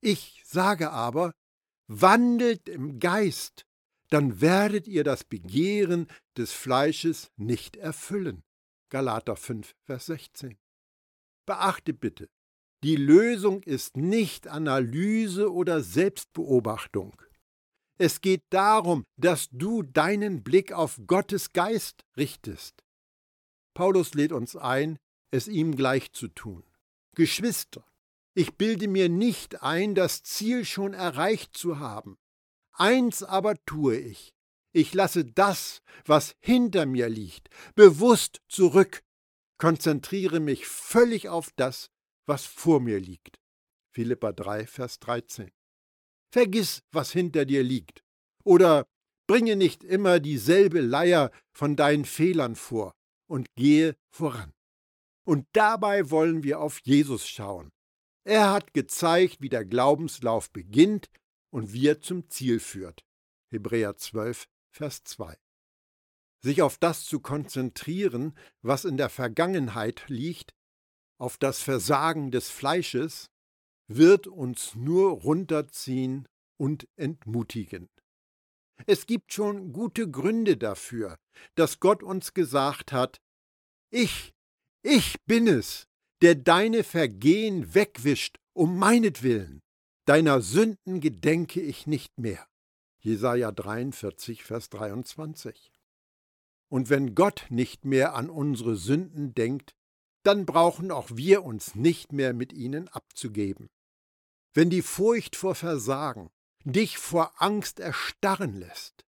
Ich 0.01 0.43
sage 0.45 0.91
aber, 0.91 1.33
wandelt 1.87 2.67
im 2.67 2.99
Geist, 2.99 3.65
dann 4.09 4.41
werdet 4.41 4.87
ihr 4.87 5.03
das 5.03 5.23
Begehren 5.23 6.07
des 6.37 6.51
Fleisches 6.51 7.31
nicht 7.37 7.77
erfüllen. 7.77 8.43
Galater 8.89 9.35
5, 9.35 9.75
Vers 9.85 10.05
16. 10.07 10.57
Beachte 11.45 11.93
bitte, 11.93 12.29
die 12.83 12.95
Lösung 12.95 13.63
ist 13.63 13.97
nicht 13.97 14.47
Analyse 14.47 15.51
oder 15.51 15.81
Selbstbeobachtung. 15.81 17.19
Es 17.97 18.21
geht 18.21 18.43
darum, 18.51 19.05
dass 19.17 19.49
du 19.51 19.81
deinen 19.81 20.43
Blick 20.43 20.71
auf 20.71 20.99
Gottes 21.07 21.51
Geist 21.53 22.05
richtest. 22.15 22.83
Paulus 23.73 24.13
lädt 24.13 24.31
uns 24.31 24.55
ein, 24.55 24.99
es 25.31 25.47
ihm 25.47 25.75
gleich 25.75 26.11
zu 26.11 26.27
tun. 26.27 26.63
Geschwister, 27.15 27.83
ich 28.35 28.55
bilde 28.55 28.87
mir 28.87 29.09
nicht 29.09 29.63
ein, 29.63 29.95
das 29.95 30.21
Ziel 30.21 30.63
schon 30.63 30.93
erreicht 30.93 31.57
zu 31.57 31.79
haben. 31.79 32.17
Eins 32.71 33.23
aber 33.23 33.55
tue 33.65 33.97
ich. 33.97 34.35
Ich 34.73 34.93
lasse 34.93 35.25
das, 35.25 35.81
was 36.05 36.35
hinter 36.39 36.85
mir 36.85 37.09
liegt, 37.09 37.49
bewusst 37.73 38.41
zurück, 38.47 39.01
konzentriere 39.57 40.39
mich 40.39 40.67
völlig 40.67 41.29
auf 41.29 41.49
das, 41.55 41.89
was 42.27 42.45
vor 42.45 42.79
mir 42.79 42.99
liegt. 42.99 43.39
Philippa 43.89 44.33
3, 44.33 44.67
Vers 44.67 44.99
13. 44.99 45.51
Vergiss, 46.31 46.81
was 46.91 47.11
hinter 47.11 47.45
dir 47.45 47.63
liegt. 47.63 48.03
Oder 48.43 48.85
bringe 49.27 49.55
nicht 49.55 49.83
immer 49.83 50.19
dieselbe 50.19 50.81
Leier 50.81 51.31
von 51.53 51.75
deinen 51.75 52.05
Fehlern 52.05 52.55
vor 52.55 52.93
und 53.27 53.53
gehe 53.55 53.95
voran. 54.09 54.53
Und 55.25 55.45
dabei 55.53 56.09
wollen 56.09 56.43
wir 56.43 56.59
auf 56.61 56.79
Jesus 56.83 57.27
schauen. 57.27 57.69
Er 58.23 58.51
hat 58.51 58.73
gezeigt, 58.73 59.41
wie 59.41 59.49
der 59.49 59.65
Glaubenslauf 59.65 60.51
beginnt 60.51 61.09
und 61.49 61.73
wie 61.73 61.87
er 61.87 62.01
zum 62.01 62.29
Ziel 62.29 62.59
führt. 62.59 63.05
Hebräer 63.49 63.97
12, 63.97 64.47
Vers 64.69 65.03
2. 65.03 65.37
Sich 66.43 66.61
auf 66.61 66.77
das 66.77 67.05
zu 67.05 67.19
konzentrieren, 67.19 68.37
was 68.61 68.85
in 68.85 68.97
der 68.97 69.09
Vergangenheit 69.09 70.05
liegt, 70.07 70.53
auf 71.17 71.37
das 71.37 71.61
Versagen 71.61 72.31
des 72.31 72.49
Fleisches, 72.49 73.29
wird 73.87 74.27
uns 74.27 74.75
nur 74.75 75.11
runterziehen 75.11 76.27
und 76.57 76.87
entmutigen. 76.95 77.89
Es 78.85 79.05
gibt 79.05 79.33
schon 79.33 79.73
gute 79.73 80.09
Gründe 80.09 80.57
dafür, 80.57 81.17
dass 81.55 81.79
Gott 81.79 82.03
uns 82.03 82.33
gesagt 82.33 82.91
hat, 82.91 83.21
ich, 83.89 84.33
ich 84.83 85.15
bin 85.25 85.47
es, 85.47 85.87
der 86.21 86.35
deine 86.35 86.83
Vergehen 86.83 87.73
wegwischt 87.73 88.37
um 88.53 88.77
meinetwillen. 88.77 89.61
Deiner 90.05 90.41
Sünden 90.41 90.99
gedenke 90.99 91.61
ich 91.61 91.85
nicht 91.85 92.17
mehr. 92.17 92.47
Jesaja 92.99 93.51
43, 93.51 94.43
Vers 94.43 94.69
23. 94.69 95.71
Und 96.69 96.89
wenn 96.89 97.15
Gott 97.15 97.45
nicht 97.49 97.85
mehr 97.85 98.15
an 98.15 98.29
unsere 98.29 98.75
Sünden 98.75 99.33
denkt, 99.33 99.75
dann 100.23 100.45
brauchen 100.45 100.91
auch 100.91 101.09
wir 101.13 101.43
uns 101.43 101.75
nicht 101.75 102.11
mehr 102.11 102.33
mit 102.33 102.51
ihnen 102.51 102.87
abzugeben. 102.89 103.69
Wenn 104.53 104.69
die 104.69 104.81
Furcht 104.81 105.35
vor 105.35 105.55
Versagen 105.55 106.29
dich 106.63 106.97
vor 106.97 107.41
Angst 107.41 107.79
erstarren 107.79 108.55
lässt, 108.55 109.05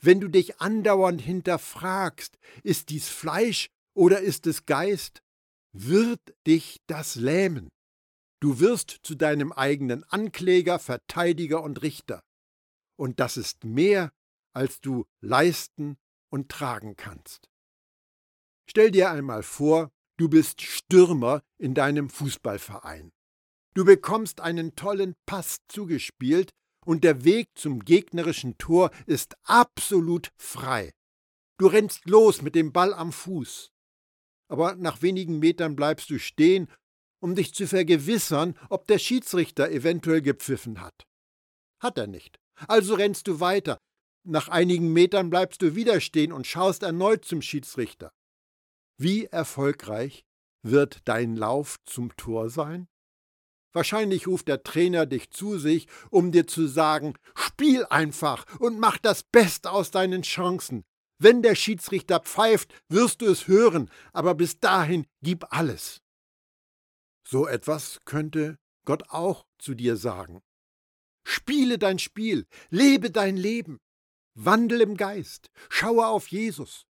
wenn 0.00 0.20
du 0.20 0.28
dich 0.28 0.60
andauernd 0.60 1.20
hinterfragst, 1.20 2.38
ist 2.62 2.88
dies 2.88 3.08
Fleisch 3.08 3.70
oder 3.94 4.20
ist 4.20 4.46
es 4.46 4.66
Geist, 4.66 5.22
wird 5.72 6.20
dich 6.46 6.80
das 6.86 7.16
lähmen. 7.16 7.68
Du 8.40 8.58
wirst 8.58 9.00
zu 9.02 9.14
deinem 9.14 9.52
eigenen 9.52 10.04
Ankläger, 10.04 10.78
Verteidiger 10.78 11.62
und 11.62 11.82
Richter. 11.82 12.22
Und 12.96 13.20
das 13.20 13.36
ist 13.36 13.64
mehr, 13.64 14.12
als 14.54 14.80
du 14.80 15.04
leisten 15.20 15.98
und 16.30 16.48
tragen 16.48 16.96
kannst. 16.96 17.50
Stell 18.68 18.90
dir 18.90 19.10
einmal 19.10 19.42
vor, 19.42 19.90
du 20.16 20.28
bist 20.28 20.62
Stürmer 20.62 21.42
in 21.58 21.74
deinem 21.74 22.08
Fußballverein. 22.08 23.12
Du 23.74 23.84
bekommst 23.84 24.40
einen 24.40 24.74
tollen 24.74 25.14
Pass 25.26 25.58
zugespielt 25.68 26.50
und 26.84 27.04
der 27.04 27.24
Weg 27.24 27.48
zum 27.54 27.84
gegnerischen 27.84 28.58
Tor 28.58 28.90
ist 29.06 29.36
absolut 29.44 30.30
frei. 30.36 30.92
Du 31.58 31.66
rennst 31.66 32.06
los 32.06 32.42
mit 32.42 32.54
dem 32.54 32.72
Ball 32.72 32.94
am 32.94 33.12
Fuß. 33.12 33.70
Aber 34.48 34.74
nach 34.74 35.02
wenigen 35.02 35.38
Metern 35.38 35.76
bleibst 35.76 36.10
du 36.10 36.18
stehen, 36.18 36.68
um 37.20 37.34
dich 37.34 37.54
zu 37.54 37.68
vergewissern, 37.68 38.56
ob 38.70 38.86
der 38.86 38.98
Schiedsrichter 38.98 39.70
eventuell 39.70 40.22
gepfiffen 40.22 40.80
hat. 40.80 41.06
Hat 41.80 41.98
er 41.98 42.06
nicht. 42.06 42.40
Also 42.66 42.94
rennst 42.94 43.28
du 43.28 43.40
weiter. 43.40 43.78
Nach 44.26 44.48
einigen 44.48 44.92
Metern 44.92 45.30
bleibst 45.30 45.62
du 45.62 45.74
wieder 45.74 46.00
stehen 46.00 46.32
und 46.32 46.46
schaust 46.46 46.82
erneut 46.82 47.24
zum 47.24 47.40
Schiedsrichter. 47.40 48.10
Wie 48.98 49.26
erfolgreich 49.26 50.24
wird 50.62 51.00
dein 51.04 51.36
Lauf 51.36 51.76
zum 51.86 52.14
Tor 52.16 52.50
sein? 52.50 52.88
Wahrscheinlich 53.72 54.26
ruft 54.26 54.48
der 54.48 54.62
Trainer 54.62 55.06
dich 55.06 55.30
zu 55.30 55.58
sich, 55.58 55.86
um 56.10 56.32
dir 56.32 56.46
zu 56.46 56.66
sagen, 56.66 57.14
spiel 57.34 57.86
einfach 57.86 58.44
und 58.58 58.80
mach 58.80 58.98
das 58.98 59.22
Beste 59.22 59.70
aus 59.70 59.90
deinen 59.90 60.22
Chancen. 60.22 60.84
Wenn 61.18 61.42
der 61.42 61.54
Schiedsrichter 61.54 62.20
pfeift, 62.20 62.72
wirst 62.88 63.20
du 63.20 63.26
es 63.26 63.46
hören, 63.46 63.90
aber 64.12 64.34
bis 64.34 64.58
dahin 64.58 65.06
gib 65.22 65.44
alles. 65.50 66.00
So 67.28 67.46
etwas 67.46 68.00
könnte 68.06 68.58
Gott 68.84 69.04
auch 69.10 69.46
zu 69.58 69.74
dir 69.74 69.96
sagen. 69.96 70.40
Spiele 71.24 71.78
dein 71.78 71.98
Spiel, 71.98 72.46
lebe 72.70 73.10
dein 73.10 73.36
Leben, 73.36 73.78
wandel 74.34 74.80
im 74.80 74.96
Geist, 74.96 75.50
schaue 75.68 76.06
auf 76.06 76.28
Jesus. 76.28 76.86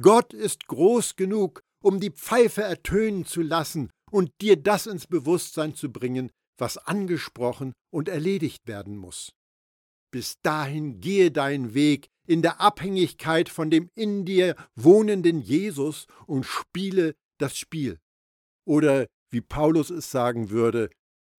Gott 0.00 0.34
ist 0.34 0.66
groß 0.66 1.16
genug, 1.16 1.62
um 1.80 2.00
die 2.00 2.10
Pfeife 2.10 2.62
ertönen 2.62 3.24
zu 3.24 3.40
lassen 3.40 3.90
und 4.10 4.30
dir 4.40 4.56
das 4.56 4.86
ins 4.86 5.06
Bewusstsein 5.06 5.74
zu 5.74 5.92
bringen, 5.92 6.30
was 6.56 6.78
angesprochen 6.78 7.72
und 7.90 8.08
erledigt 8.08 8.66
werden 8.66 8.96
muss. 8.96 9.32
Bis 10.10 10.40
dahin 10.42 11.00
gehe 11.00 11.30
deinen 11.30 11.74
Weg 11.74 12.08
in 12.26 12.42
der 12.42 12.60
Abhängigkeit 12.60 13.48
von 13.48 13.70
dem 13.70 13.90
in 13.94 14.24
dir 14.24 14.54
wohnenden 14.74 15.40
Jesus 15.40 16.06
und 16.26 16.44
spiele 16.44 17.14
das 17.38 17.56
Spiel. 17.56 17.98
Oder 18.66 19.06
wie 19.30 19.40
Paulus 19.40 19.90
es 19.90 20.10
sagen 20.10 20.50
würde, 20.50 20.90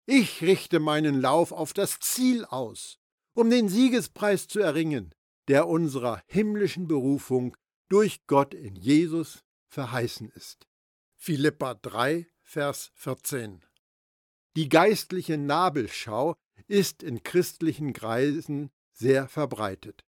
ich 0.05 0.41
richte 0.41 0.79
meinen 0.79 1.21
Lauf 1.21 1.51
auf 1.51 1.73
das 1.73 1.99
Ziel 1.99 2.45
aus, 2.45 2.97
um 3.35 3.49
den 3.49 3.69
Siegespreis 3.69 4.47
zu 4.47 4.59
erringen, 4.59 5.13
der 5.47 5.67
unserer 5.67 6.21
himmlischen 6.27 6.87
Berufung 6.87 7.55
durch 7.89 8.25
Gott 8.27 8.53
in 8.53 8.75
Jesus 8.75 9.43
verheißen 9.71 10.29
ist. 10.29 10.67
Philippa 11.15 11.75
3, 11.75 12.27
Vers 12.51 12.89
14. 12.95 13.63
Die 14.55 14.69
geistliche 14.69 15.37
Nabelschau 15.37 16.35
ist 16.65 17.03
in 17.03 17.21
christlichen 17.21 17.93
Kreisen 17.93 18.71
sehr 18.91 19.27
verbreitet. 19.27 20.03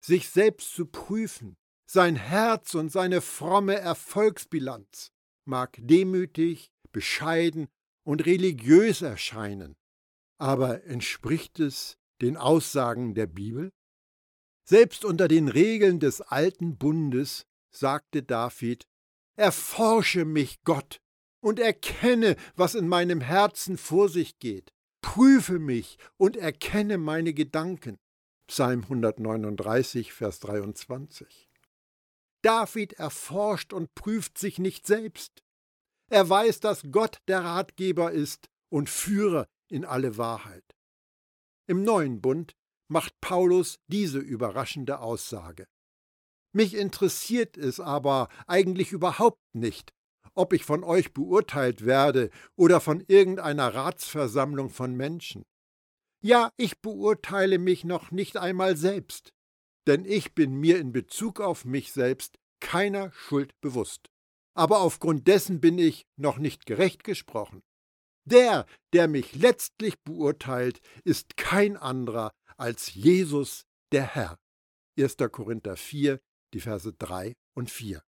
Sich 0.00 0.28
selbst 0.28 0.72
zu 0.76 0.86
prüfen, 0.86 1.56
sein 1.84 2.14
Herz 2.14 2.76
und 2.76 2.92
seine 2.92 3.20
fromme 3.20 3.74
Erfolgsbilanz 3.74 5.10
mag 5.44 5.76
demütig, 5.80 6.70
bescheiden 6.92 7.66
und 8.04 8.26
religiös 8.26 9.02
erscheinen, 9.02 9.74
aber 10.38 10.84
entspricht 10.84 11.58
es 11.58 11.98
den 12.20 12.36
Aussagen 12.36 13.14
der 13.14 13.26
Bibel? 13.26 13.72
Selbst 14.62 15.04
unter 15.04 15.26
den 15.26 15.48
Regeln 15.48 15.98
des 15.98 16.20
alten 16.20 16.78
Bundes 16.78 17.44
sagte 17.72 18.22
David, 18.22 18.86
Erforsche 19.34 20.24
mich, 20.24 20.62
Gott, 20.62 21.01
und 21.42 21.58
erkenne, 21.58 22.36
was 22.54 22.74
in 22.74 22.88
meinem 22.88 23.20
Herzen 23.20 23.76
vor 23.76 24.08
sich 24.08 24.38
geht. 24.38 24.72
Prüfe 25.02 25.58
mich 25.58 25.98
und 26.16 26.36
erkenne 26.36 26.96
meine 26.96 27.34
Gedanken. 27.34 27.98
Psalm 28.46 28.82
139, 28.82 30.12
Vers 30.12 30.40
23. 30.40 31.50
David 32.42 32.94
erforscht 32.94 33.72
und 33.72 33.94
prüft 33.94 34.38
sich 34.38 34.58
nicht 34.58 34.86
selbst. 34.86 35.42
Er 36.10 36.28
weiß, 36.28 36.60
dass 36.60 36.82
Gott 36.90 37.18
der 37.28 37.44
Ratgeber 37.44 38.12
ist 38.12 38.48
und 38.68 38.88
Führer 38.88 39.46
in 39.68 39.84
alle 39.84 40.16
Wahrheit. 40.18 40.64
Im 41.66 41.82
neuen 41.82 42.20
Bund 42.20 42.54
macht 42.88 43.20
Paulus 43.20 43.78
diese 43.86 44.18
überraschende 44.18 45.00
Aussage. 45.00 45.66
Mich 46.54 46.74
interessiert 46.74 47.56
es 47.56 47.80
aber 47.80 48.28
eigentlich 48.46 48.92
überhaupt 48.92 49.40
nicht, 49.54 49.92
ob 50.34 50.52
ich 50.52 50.64
von 50.64 50.84
euch 50.84 51.12
beurteilt 51.12 51.84
werde 51.84 52.30
oder 52.56 52.80
von 52.80 53.00
irgendeiner 53.06 53.74
Ratsversammlung 53.74 54.70
von 54.70 54.94
Menschen. 54.94 55.44
Ja, 56.22 56.52
ich 56.56 56.80
beurteile 56.80 57.58
mich 57.58 57.84
noch 57.84 58.10
nicht 58.10 58.36
einmal 58.36 58.76
selbst, 58.76 59.32
denn 59.86 60.04
ich 60.04 60.34
bin 60.34 60.54
mir 60.54 60.78
in 60.78 60.92
Bezug 60.92 61.40
auf 61.40 61.64
mich 61.64 61.92
selbst 61.92 62.38
keiner 62.60 63.10
Schuld 63.12 63.60
bewusst. 63.60 64.08
Aber 64.54 64.80
aufgrund 64.80 65.26
dessen 65.26 65.60
bin 65.60 65.78
ich 65.78 66.06
noch 66.16 66.38
nicht 66.38 66.66
gerecht 66.66 67.04
gesprochen. 67.04 67.62
Der, 68.24 68.66
der 68.92 69.08
mich 69.08 69.34
letztlich 69.34 70.00
beurteilt, 70.04 70.80
ist 71.04 71.36
kein 71.36 71.76
anderer 71.76 72.30
als 72.56 72.94
Jesus 72.94 73.64
der 73.90 74.14
Herr. 74.14 74.38
1. 74.98 75.16
Korinther 75.32 75.76
4, 75.76 76.20
die 76.54 76.60
Verse 76.60 76.92
3 76.92 77.34
und 77.54 77.70
4. 77.70 78.02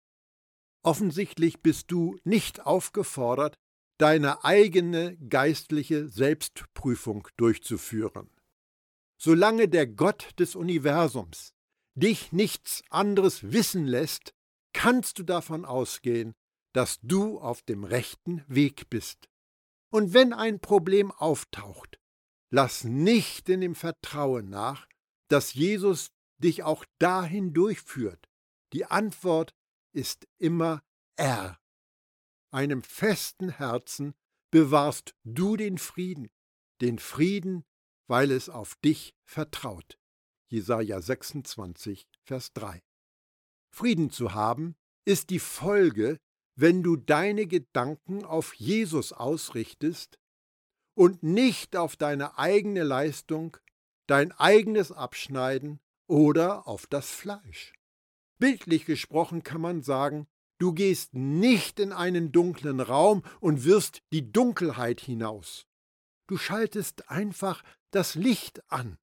Offensichtlich 0.84 1.62
bist 1.62 1.90
du 1.90 2.18
nicht 2.24 2.66
aufgefordert, 2.66 3.56
deine 3.98 4.44
eigene 4.44 5.16
geistliche 5.16 6.08
Selbstprüfung 6.08 7.26
durchzuführen. 7.36 8.30
Solange 9.18 9.68
der 9.68 9.86
Gott 9.86 10.38
des 10.38 10.54
Universums 10.54 11.54
dich 11.94 12.32
nichts 12.32 12.82
anderes 12.90 13.52
wissen 13.52 13.86
lässt, 13.86 14.34
kannst 14.74 15.18
du 15.18 15.22
davon 15.22 15.64
ausgehen, 15.64 16.34
dass 16.74 16.98
du 17.00 17.38
auf 17.38 17.62
dem 17.62 17.84
rechten 17.84 18.44
Weg 18.46 18.90
bist. 18.90 19.28
Und 19.90 20.12
wenn 20.12 20.34
ein 20.34 20.60
Problem 20.60 21.12
auftaucht, 21.12 21.98
lass 22.50 22.84
nicht 22.84 23.48
in 23.48 23.62
dem 23.62 23.74
Vertrauen 23.74 24.50
nach, 24.50 24.86
dass 25.28 25.54
Jesus 25.54 26.10
dich 26.38 26.62
auch 26.62 26.84
dahin 26.98 27.54
durchführt. 27.54 28.28
Die 28.72 28.84
Antwort 28.84 29.54
ist 29.94 30.26
immer 30.38 30.82
er. 31.16 31.58
Einem 32.50 32.82
festen 32.82 33.48
Herzen 33.48 34.14
bewahrst 34.50 35.14
du 35.24 35.56
den 35.56 35.78
Frieden, 35.78 36.30
den 36.80 36.98
Frieden, 36.98 37.64
weil 38.06 38.30
es 38.30 38.48
auf 38.48 38.74
dich 38.76 39.14
vertraut. 39.24 39.98
Jesaja 40.48 41.00
26, 41.00 42.06
Vers 42.22 42.52
3. 42.52 42.82
Frieden 43.70 44.10
zu 44.10 44.34
haben 44.34 44.76
ist 45.04 45.30
die 45.30 45.40
Folge, 45.40 46.20
wenn 46.54 46.82
du 46.82 46.96
deine 46.96 47.46
Gedanken 47.46 48.24
auf 48.24 48.54
Jesus 48.54 49.12
ausrichtest 49.12 50.18
und 50.94 51.22
nicht 51.22 51.76
auf 51.76 51.96
deine 51.96 52.38
eigene 52.38 52.84
Leistung, 52.84 53.56
dein 54.06 54.30
eigenes 54.32 54.92
Abschneiden 54.92 55.80
oder 56.06 56.68
auf 56.68 56.86
das 56.86 57.10
Fleisch. 57.10 57.72
Bildlich 58.38 58.84
gesprochen 58.84 59.42
kann 59.42 59.60
man 59.60 59.82
sagen, 59.82 60.26
du 60.58 60.72
gehst 60.72 61.14
nicht 61.14 61.78
in 61.78 61.92
einen 61.92 62.32
dunklen 62.32 62.80
Raum 62.80 63.22
und 63.40 63.64
wirst 63.64 64.02
die 64.12 64.32
Dunkelheit 64.32 65.00
hinaus. 65.00 65.66
Du 66.26 66.36
schaltest 66.36 67.08
einfach 67.08 67.62
das 67.90 68.14
Licht 68.14 68.60
an. 68.70 68.98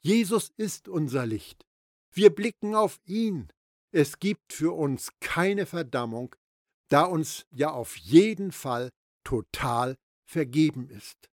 Jesus 0.00 0.50
ist 0.56 0.88
unser 0.88 1.26
Licht. 1.26 1.66
Wir 2.10 2.30
blicken 2.30 2.74
auf 2.74 3.00
ihn. 3.04 3.48
Es 3.92 4.18
gibt 4.18 4.52
für 4.52 4.72
uns 4.72 5.10
keine 5.20 5.66
Verdammung, 5.66 6.34
da 6.88 7.04
uns 7.04 7.46
ja 7.50 7.70
auf 7.70 7.96
jeden 7.96 8.50
Fall 8.50 8.90
total 9.24 9.96
vergeben 10.26 10.88
ist. 10.88 11.30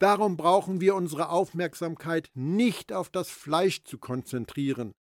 Darum 0.00 0.36
brauchen 0.36 0.80
wir 0.80 0.94
unsere 0.94 1.28
Aufmerksamkeit 1.28 2.30
nicht 2.34 2.92
auf 2.92 3.10
das 3.10 3.30
Fleisch 3.30 3.84
zu 3.84 3.98
konzentrieren 3.98 4.94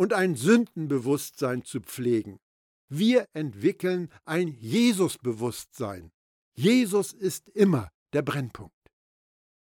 und 0.00 0.14
ein 0.14 0.34
Sündenbewusstsein 0.34 1.62
zu 1.62 1.82
pflegen. 1.82 2.40
Wir 2.88 3.28
entwickeln 3.34 4.10
ein 4.24 4.48
Jesusbewusstsein. 4.48 6.10
Jesus 6.56 7.12
ist 7.12 7.50
immer 7.50 7.90
der 8.14 8.22
Brennpunkt. 8.22 8.72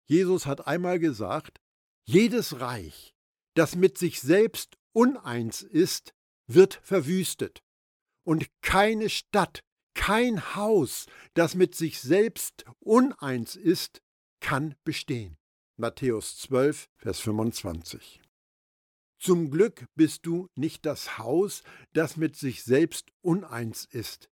Jesus 0.07 0.47
hat 0.47 0.69
einmal 0.69 1.01
gesagt, 1.01 1.59
jedes 2.05 2.61
Reich, 2.61 3.17
das 3.55 3.75
mit 3.75 3.99
sich 3.99 4.21
selbst 4.21 4.77
uneins 4.93 5.61
ist, 5.63 6.15
wird 6.47 6.75
verwüstet. 6.85 7.59
Und 8.25 8.47
keine 8.61 9.11
Stadt, 9.11 9.65
kein 9.95 10.55
Haus, 10.55 11.07
das 11.35 11.57
mit 11.57 11.75
sich 11.75 12.01
selbst 12.01 12.65
uneins 12.79 13.57
ist, 13.57 14.01
kann 14.39 14.77
bestehen. 14.85 15.37
Matthäus 15.77 16.39
12, 16.39 16.87
Vers 16.97 17.19
25. 17.19 18.22
Zum 19.23 19.53
Glück 19.53 19.87
bist 19.95 20.27
du 20.27 20.49
nicht 20.57 20.85
das 20.85 21.17
Haus, 21.17 21.63
das 21.93 22.17
mit 22.17 22.35
sich 22.35 22.65
selbst 22.65 23.13
uneins 23.21 23.85
ist. 23.85 24.29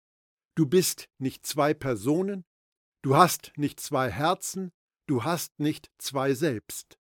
Du 0.57 0.67
bist 0.67 1.09
nicht 1.17 1.47
zwei 1.47 1.73
Personen, 1.73 2.45
du 3.01 3.17
hast 3.17 3.53
nicht 3.57 3.81
zwei 3.81 4.11
Herzen, 4.11 4.73
du 5.07 5.25
hast 5.25 5.59
nicht 5.59 5.91
zwei 5.97 6.35
Selbst. 6.35 6.99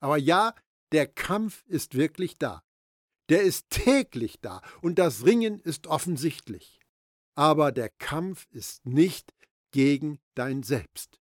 Aber 0.00 0.18
ja, 0.18 0.54
der 0.92 1.06
Kampf 1.06 1.64
ist 1.66 1.94
wirklich 1.94 2.36
da. 2.36 2.62
Der 3.30 3.40
ist 3.40 3.70
täglich 3.70 4.38
da 4.42 4.60
und 4.82 4.98
das 4.98 5.24
Ringen 5.24 5.60
ist 5.60 5.86
offensichtlich. 5.86 6.78
Aber 7.34 7.72
der 7.72 7.88
Kampf 7.88 8.46
ist 8.50 8.84
nicht 8.84 9.32
gegen 9.70 10.20
dein 10.34 10.62
Selbst. 10.62 11.22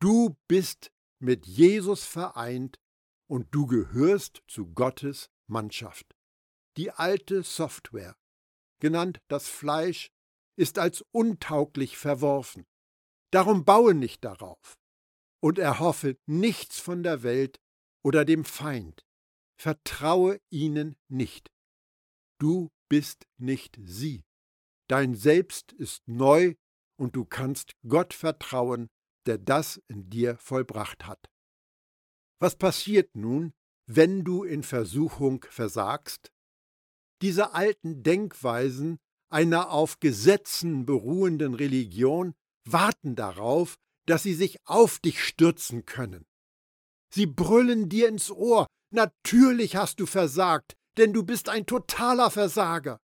Du 0.00 0.36
bist 0.48 0.90
mit 1.20 1.46
Jesus 1.46 2.04
vereint 2.04 2.80
und 3.32 3.46
du 3.50 3.64
gehörst 3.64 4.42
zu 4.46 4.74
Gottes 4.74 5.30
Mannschaft. 5.46 6.14
Die 6.76 6.90
alte 6.90 7.42
Software, 7.42 8.14
genannt 8.78 9.22
das 9.28 9.48
Fleisch, 9.48 10.10
ist 10.58 10.78
als 10.78 11.02
untauglich 11.12 11.96
verworfen. 11.96 12.66
Darum 13.30 13.64
baue 13.64 13.94
nicht 13.94 14.22
darauf 14.22 14.78
und 15.40 15.58
erhoffe 15.58 16.18
nichts 16.26 16.78
von 16.78 17.02
der 17.02 17.22
Welt 17.22 17.58
oder 18.04 18.26
dem 18.26 18.44
Feind. 18.44 19.02
Vertraue 19.58 20.38
ihnen 20.50 20.94
nicht. 21.08 21.50
Du 22.38 22.68
bist 22.90 23.26
nicht 23.38 23.78
sie. 23.82 24.26
Dein 24.90 25.14
Selbst 25.14 25.72
ist 25.72 26.06
neu 26.06 26.54
und 26.98 27.16
du 27.16 27.24
kannst 27.24 27.72
Gott 27.88 28.12
vertrauen, 28.12 28.90
der 29.24 29.38
das 29.38 29.80
in 29.88 30.10
dir 30.10 30.36
vollbracht 30.36 31.06
hat. 31.06 31.31
Was 32.42 32.56
passiert 32.56 33.14
nun, 33.14 33.52
wenn 33.86 34.24
du 34.24 34.42
in 34.42 34.64
Versuchung 34.64 35.46
versagst? 35.48 36.32
Diese 37.22 37.54
alten 37.54 38.02
Denkweisen 38.02 38.98
einer 39.30 39.70
auf 39.70 40.00
Gesetzen 40.00 40.84
beruhenden 40.84 41.54
Religion 41.54 42.34
warten 42.64 43.14
darauf, 43.14 43.76
dass 44.06 44.24
sie 44.24 44.34
sich 44.34 44.58
auf 44.64 44.98
dich 44.98 45.22
stürzen 45.22 45.86
können. 45.86 46.26
Sie 47.14 47.26
brüllen 47.26 47.88
dir 47.88 48.08
ins 48.08 48.28
Ohr, 48.32 48.66
natürlich 48.90 49.76
hast 49.76 50.00
du 50.00 50.06
versagt, 50.06 50.72
denn 50.96 51.12
du 51.12 51.22
bist 51.22 51.48
ein 51.48 51.64
totaler 51.64 52.32
Versager. 52.32 52.98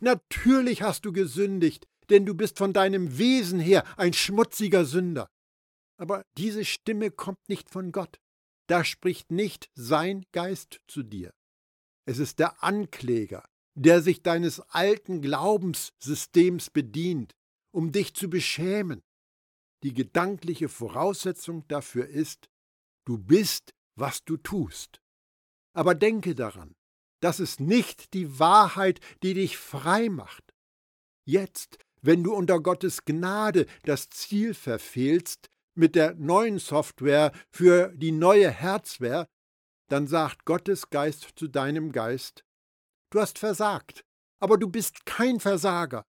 Natürlich 0.00 0.80
hast 0.80 1.04
du 1.04 1.12
gesündigt, 1.12 1.84
denn 2.08 2.24
du 2.24 2.32
bist 2.32 2.56
von 2.56 2.72
deinem 2.72 3.18
Wesen 3.18 3.60
her 3.60 3.84
ein 3.98 4.14
schmutziger 4.14 4.86
Sünder. 4.86 5.28
Aber 5.98 6.22
diese 6.38 6.64
Stimme 6.64 7.10
kommt 7.10 7.50
nicht 7.50 7.68
von 7.68 7.92
Gott. 7.92 8.18
Da 8.68 8.84
spricht 8.84 9.32
nicht 9.32 9.70
sein 9.74 10.26
Geist 10.32 10.80
zu 10.86 11.02
dir. 11.02 11.32
Es 12.04 12.18
ist 12.18 12.38
der 12.38 12.62
Ankläger, 12.62 13.48
der 13.74 14.02
sich 14.02 14.22
deines 14.22 14.60
alten 14.60 15.22
Glaubenssystems 15.22 16.70
bedient, 16.70 17.34
um 17.72 17.92
dich 17.92 18.14
zu 18.14 18.28
beschämen. 18.28 19.02
Die 19.82 19.94
gedankliche 19.94 20.68
Voraussetzung 20.68 21.66
dafür 21.68 22.08
ist, 22.08 22.48
du 23.06 23.16
bist, 23.16 23.74
was 23.94 24.24
du 24.24 24.36
tust. 24.36 25.00
Aber 25.72 25.94
denke 25.94 26.34
daran, 26.34 26.74
das 27.20 27.40
ist 27.40 27.60
nicht 27.60 28.12
die 28.12 28.38
Wahrheit, 28.38 29.00
die 29.22 29.34
dich 29.34 29.56
frei 29.56 30.08
macht. 30.08 30.54
Jetzt, 31.24 31.78
wenn 32.02 32.22
du 32.22 32.34
unter 32.34 32.60
Gottes 32.60 33.04
Gnade 33.04 33.66
das 33.84 34.10
Ziel 34.10 34.54
verfehlst, 34.54 35.48
mit 35.78 35.94
der 35.94 36.14
neuen 36.14 36.58
Software 36.58 37.32
für 37.50 37.92
die 37.94 38.12
neue 38.12 38.50
Herzwehr, 38.50 39.28
dann 39.88 40.06
sagt 40.06 40.44
Gottes 40.44 40.90
Geist 40.90 41.32
zu 41.36 41.48
deinem 41.48 41.92
Geist, 41.92 42.44
du 43.10 43.20
hast 43.20 43.38
versagt, 43.38 44.04
aber 44.40 44.58
du 44.58 44.68
bist 44.68 45.06
kein 45.06 45.40
Versager. 45.40 46.04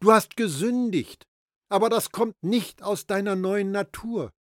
Du 0.00 0.12
hast 0.12 0.36
gesündigt, 0.36 1.24
aber 1.68 1.88
das 1.88 2.12
kommt 2.12 2.36
nicht 2.42 2.82
aus 2.82 3.06
deiner 3.06 3.34
neuen 3.34 3.72
Natur. 3.72 4.32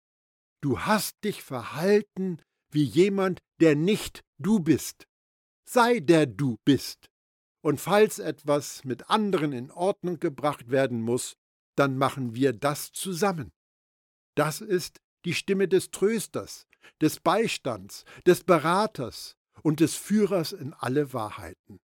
Du 0.61 0.79
hast 0.79 1.23
dich 1.23 1.41
verhalten 1.41 2.41
wie 2.71 2.83
jemand, 2.83 3.39
der 3.61 3.75
nicht 3.75 4.21
du 4.37 4.59
bist. 4.59 5.07
Sei 5.67 5.99
der 5.99 6.25
du 6.25 6.57
bist. 6.65 7.07
Und 7.63 7.79
falls 7.79 8.19
etwas 8.19 8.83
mit 8.83 9.09
anderen 9.09 9.53
in 9.53 9.71
Ordnung 9.71 10.19
gebracht 10.19 10.69
werden 10.69 11.01
muss, 11.01 11.35
dann 11.75 11.97
machen 11.97 12.35
wir 12.35 12.53
das 12.53 12.91
zusammen. 12.91 13.51
Das 14.35 14.61
ist 14.61 14.99
die 15.25 15.33
Stimme 15.33 15.67
des 15.67 15.91
Trösters, 15.91 16.67
des 17.01 17.19
Beistands, 17.19 18.05
des 18.25 18.43
Beraters 18.43 19.35
und 19.63 19.79
des 19.79 19.95
Führers 19.95 20.51
in 20.51 20.73
alle 20.73 21.13
Wahrheiten. 21.13 21.79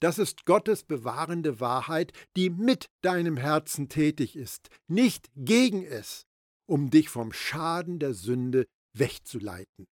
Das 0.00 0.18
ist 0.18 0.46
Gottes 0.46 0.84
bewahrende 0.84 1.60
Wahrheit, 1.60 2.12
die 2.36 2.48
mit 2.48 2.86
deinem 3.02 3.36
Herzen 3.36 3.88
tätig 3.88 4.34
ist, 4.34 4.70
nicht 4.88 5.30
gegen 5.36 5.84
es, 5.84 6.26
um 6.66 6.90
dich 6.90 7.08
vom 7.10 7.32
Schaden 7.32 7.98
der 7.98 8.14
Sünde 8.14 8.66
wegzuleiten. 8.94 9.86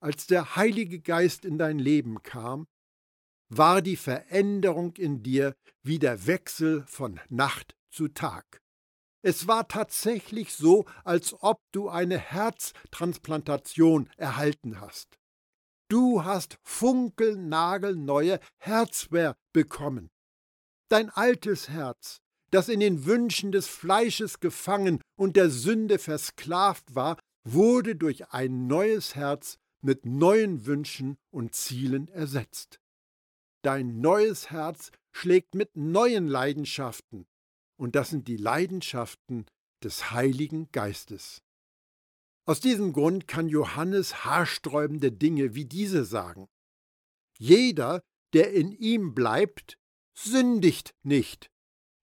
Als 0.00 0.26
der 0.26 0.56
Heilige 0.56 1.00
Geist 1.00 1.44
in 1.44 1.58
dein 1.58 1.78
Leben 1.78 2.22
kam, 2.22 2.66
war 3.50 3.82
die 3.82 3.96
Veränderung 3.96 4.96
in 4.96 5.22
dir 5.22 5.54
wie 5.82 5.98
der 5.98 6.26
Wechsel 6.26 6.84
von 6.86 7.20
Nacht 7.28 7.76
zu 7.90 8.08
Tag. 8.08 8.61
Es 9.22 9.46
war 9.46 9.68
tatsächlich 9.68 10.52
so, 10.52 10.84
als 11.04 11.34
ob 11.42 11.60
du 11.70 11.88
eine 11.88 12.18
Herztransplantation 12.18 14.10
erhalten 14.16 14.80
hast. 14.80 15.18
Du 15.88 16.24
hast 16.24 16.58
funkelnagelneue 16.62 18.40
Herzwehr 18.58 19.36
bekommen. 19.52 20.10
Dein 20.88 21.08
altes 21.10 21.68
Herz, 21.68 22.20
das 22.50 22.68
in 22.68 22.80
den 22.80 23.06
Wünschen 23.06 23.52
des 23.52 23.68
Fleisches 23.68 24.40
gefangen 24.40 25.00
und 25.16 25.36
der 25.36 25.50
Sünde 25.50 25.98
versklavt 25.98 26.94
war, 26.94 27.18
wurde 27.44 27.94
durch 27.94 28.30
ein 28.30 28.66
neues 28.66 29.14
Herz 29.14 29.58
mit 29.82 30.04
neuen 30.04 30.66
Wünschen 30.66 31.16
und 31.30 31.54
Zielen 31.54 32.08
ersetzt. 32.08 32.80
Dein 33.62 34.00
neues 34.00 34.50
Herz 34.50 34.90
schlägt 35.12 35.54
mit 35.54 35.76
neuen 35.76 36.26
Leidenschaften, 36.26 37.26
und 37.82 37.96
das 37.96 38.10
sind 38.10 38.28
die 38.28 38.36
Leidenschaften 38.36 39.44
des 39.82 40.12
Heiligen 40.12 40.70
Geistes. 40.70 41.42
Aus 42.44 42.60
diesem 42.60 42.92
Grund 42.92 43.26
kann 43.26 43.48
Johannes 43.48 44.24
haarsträubende 44.24 45.10
Dinge 45.10 45.56
wie 45.56 45.64
diese 45.64 46.04
sagen. 46.04 46.48
Jeder, 47.38 48.04
der 48.34 48.52
in 48.52 48.70
ihm 48.70 49.14
bleibt, 49.14 49.80
sündigt 50.16 50.94
nicht. 51.02 51.50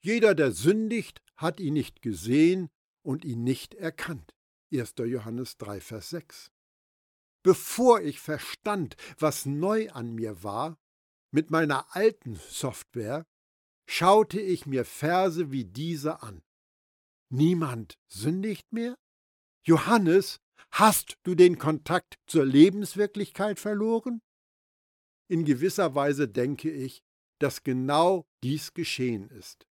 Jeder, 0.01 0.35
der 0.35 0.51
sündigt, 0.51 1.21
hat 1.37 1.61
ihn 1.61 1.75
nicht 1.75 2.01
gesehen 2.01 2.67
und 3.01 3.23
ihn 3.23 3.45
nicht 3.45 3.73
erkannt. 3.73 4.33
1. 4.73 4.95
Johannes 4.97 5.55
3, 5.59 5.79
Vers 5.79 6.09
6. 6.09 6.51
Bevor 7.41 8.01
ich 8.01 8.19
verstand, 8.19 8.97
was 9.17 9.45
neu 9.45 9.89
an 9.91 10.11
mir 10.13 10.43
war, 10.43 10.77
mit 11.31 11.51
meiner 11.51 11.95
alten 11.95 12.35
Software, 12.35 13.25
schaute 13.91 14.39
ich 14.39 14.67
mir 14.67 14.85
Verse 14.85 15.51
wie 15.51 15.65
diese 15.65 16.21
an. 16.21 16.43
Niemand 17.31 17.97
sündigt 18.07 18.71
mehr? 18.71 18.95
Johannes, 19.65 20.39
hast 20.69 21.17
du 21.23 21.33
den 21.33 21.57
Kontakt 21.57 22.19
zur 22.27 22.45
Lebenswirklichkeit 22.45 23.59
verloren? 23.59 24.21
In 25.27 25.43
gewisser 25.43 25.95
Weise 25.95 26.27
denke 26.27 26.71
ich, 26.71 27.01
dass 27.39 27.63
genau 27.63 28.27
dies 28.43 28.75
geschehen 28.75 29.27
ist. 29.29 29.65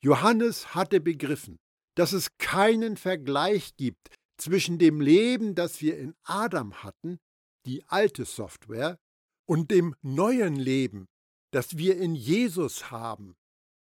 Johannes 0.00 0.76
hatte 0.76 1.00
begriffen, 1.00 1.58
dass 1.96 2.12
es 2.12 2.38
keinen 2.38 2.96
Vergleich 2.96 3.74
gibt 3.76 4.14
zwischen 4.36 4.78
dem 4.78 5.00
Leben, 5.00 5.56
das 5.56 5.80
wir 5.80 5.98
in 5.98 6.14
Adam 6.22 6.84
hatten, 6.84 7.18
die 7.66 7.84
alte 7.88 8.26
Software, 8.26 8.96
und 9.44 9.72
dem 9.72 9.96
neuen 10.02 10.54
Leben, 10.54 11.06
das 11.52 11.78
wir 11.78 11.96
in 11.96 12.14
Jesus 12.14 12.92
haben, 12.92 13.34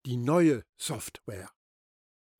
die 0.06 0.16
neue 0.16 0.62
Software. 0.76 1.50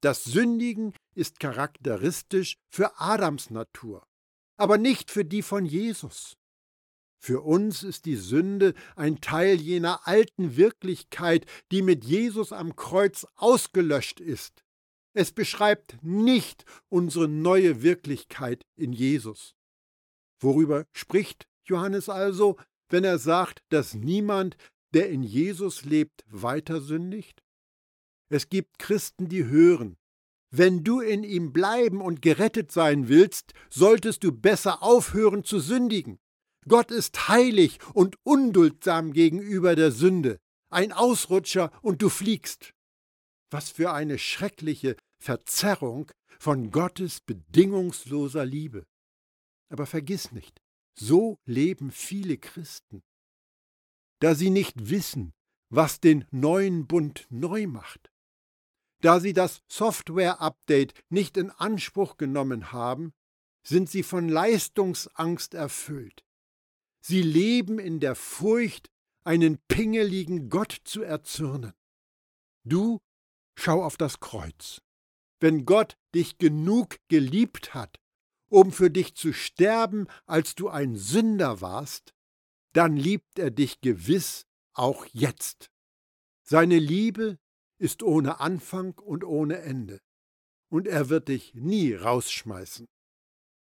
Das 0.01 0.25
Sündigen 0.25 0.93
ist 1.15 1.41
charakteristisch 1.41 2.57
für 2.69 3.01
Adams 3.01 3.51
Natur, 3.51 4.07
aber 4.57 4.77
nicht 4.77 5.11
für 5.11 5.25
die 5.25 5.43
von 5.43 5.65
Jesus. 5.65 6.37
Für 7.19 7.41
uns 7.41 7.83
ist 7.83 8.05
die 8.05 8.17
Sünde 8.17 8.75
ein 8.97 9.23
Teil 9.23 9.59
jener 9.59 10.07
alten 10.07 10.59
Wirklichkeit, 10.59 11.47
die 11.73 11.81
mit 11.81 12.05
Jesus 12.05 12.53
am 12.53 12.77
Kreuz 12.77 13.27
ausgelöscht 13.37 14.21
ist. 14.21 14.63
Es 15.15 15.33
beschreibt 15.33 15.97
nicht 16.03 16.67
unsere 16.91 17.29
neue 17.29 17.83
Wirklichkeit 17.83 18.67
in 18.77 18.93
Jesus. 18.93 19.55
Worüber 20.39 20.85
spricht 20.93 21.49
Johannes 21.65 22.11
also, 22.11 22.59
wenn 22.91 23.05
er 23.05 23.19
sagt, 23.19 23.65
dass 23.71 23.95
niemand, 23.95 24.57
der 24.93 25.09
in 25.09 25.23
Jesus 25.23 25.85
lebt, 25.85 26.25
weiter 26.27 26.81
sündigt? 26.81 27.44
Es 28.35 28.49
gibt 28.49 28.81
Christen, 28.81 29.29
die 29.29 29.45
hören, 29.45 29.97
wenn 30.51 30.83
du 30.83 30.99
in 30.99 31.23
ihm 31.23 31.53
bleiben 31.53 32.01
und 32.01 32.21
gerettet 32.21 32.73
sein 32.73 33.07
willst, 33.07 33.55
solltest 33.71 34.25
du 34.25 34.33
besser 34.33 34.83
aufhören 34.83 35.45
zu 35.45 35.61
sündigen. 35.61 36.19
Gott 36.67 36.91
ist 36.91 37.29
heilig 37.29 37.79
und 37.93 38.17
unduldsam 38.25 39.13
gegenüber 39.13 39.77
der 39.77 39.93
Sünde, 39.93 40.41
ein 40.69 40.91
Ausrutscher 40.91 41.71
und 41.81 42.03
du 42.03 42.09
fliegst. 42.09 42.75
Was 43.53 43.71
für 43.71 43.93
eine 43.93 44.19
schreckliche 44.19 44.97
Verzerrung 45.21 46.11
von 46.41 46.73
Gottes 46.73 47.21
bedingungsloser 47.21 48.45
Liebe. 48.45 48.85
Aber 49.69 49.87
vergiss 49.87 50.33
nicht, 50.33 50.61
so 50.99 51.39
leben 51.45 51.93
viele 51.93 52.37
Christen. 52.37 53.05
Da 54.19 54.35
sie 54.35 54.51
nicht 54.51 54.91
wissen, 54.91 55.35
was 55.71 56.01
den 56.01 56.25
neuen 56.33 56.89
Bund 56.89 57.29
neu 57.31 57.69
macht, 57.69 58.11
da 59.05 59.21
sie 59.21 59.35
das 59.35 59.61
Software-Update 59.69 60.95
nicht 61.11 61.37
in 61.37 61.51
Anspruch 61.51 62.17
genommen 62.17 62.73
haben, 62.73 63.13
sind 63.63 63.91
sie 63.91 64.03
von 64.03 64.31
Leistungsangst 64.31 65.53
erfüllt. 65.53 66.25
Sie 67.03 67.21
leben 67.21 67.79
in 67.79 68.01
der 68.01 68.15
Furcht, 68.15 68.91
einen 69.23 69.59
pingeligen 69.69 70.49
Gott 70.49 70.75
zu 70.85 71.03
erzürnen. 71.03 71.75
Du 72.65 72.99
schau 73.55 73.85
auf 73.85 73.99
das 73.99 74.21
Kreuz. 74.21 74.81
Wenn 75.39 75.67
Gott 75.67 75.99
dich 76.15 76.39
genug 76.39 76.97
geliebt 77.09 77.75
hat, 77.75 78.01
um 78.49 78.73
für 78.73 78.91
dich 78.91 79.15
zu 79.17 79.35
sterben, 79.35 80.07
als 80.25 80.55
du 80.55 80.71
ein 80.71 80.97
Sünder 80.97 81.61
warst, 81.61 82.15
dann 82.73 82.97
liebt 82.97 83.39
er 83.39 83.51
dich 83.51 83.83
gewiss 83.83 84.47
auch 84.73 85.05
jetzt. 85.13 85.71
Seine 86.43 86.79
Liebe 86.79 87.39
ist 87.79 88.03
ohne 88.03 88.41
Anfang 88.41 88.99
und 88.99 89.25
ohne 89.25 89.59
Ende, 89.59 90.01
und 90.71 90.87
er 90.87 91.09
wird 91.09 91.29
dich 91.29 91.55
nie 91.55 91.95
rausschmeißen. 91.95 92.87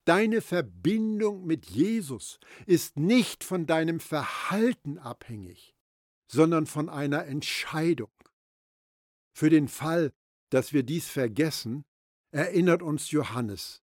Deine 0.07 0.41
Verbindung 0.41 1.47
mit 1.47 1.67
Jesus 1.67 2.41
ist 2.67 2.97
nicht 2.97 3.45
von 3.45 3.67
deinem 3.67 4.01
Verhalten 4.01 4.99
abhängig, 4.99 5.75
sondern 6.31 6.67
von 6.67 6.89
einer 6.89 7.27
Entscheidung. 7.27 8.11
Für 9.37 9.51
den 9.51 9.69
Fall, 9.69 10.13
dass 10.51 10.73
wir 10.73 10.83
dies 10.83 11.09
vergessen, 11.09 11.85
erinnert 12.33 12.83
uns 12.83 13.11
Johannes, 13.11 13.83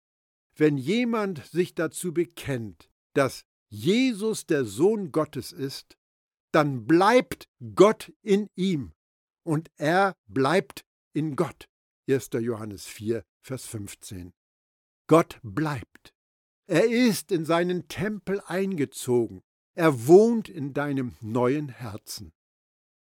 wenn 0.56 0.78
jemand 0.78 1.44
sich 1.46 1.74
dazu 1.74 2.12
bekennt, 2.12 2.90
dass 3.14 3.44
Jesus 3.68 4.46
der 4.46 4.64
Sohn 4.64 5.12
Gottes 5.12 5.52
ist, 5.52 5.96
dann 6.52 6.86
bleibt 6.86 7.48
Gott 7.74 8.12
in 8.22 8.48
ihm 8.54 8.95
und 9.46 9.70
er 9.76 10.16
bleibt 10.26 10.84
in 11.14 11.36
Gott. 11.36 11.68
1. 12.10 12.30
Johannes 12.40 12.86
4, 12.86 13.24
Vers 13.40 13.66
15. 13.66 14.32
Gott 15.06 15.38
bleibt. 15.42 16.12
Er 16.66 16.90
ist 16.90 17.30
in 17.30 17.44
seinen 17.44 17.86
Tempel 17.86 18.40
eingezogen. 18.46 19.42
Er 19.74 20.06
wohnt 20.08 20.48
in 20.48 20.74
deinem 20.74 21.14
neuen 21.20 21.68
Herzen. 21.68 22.32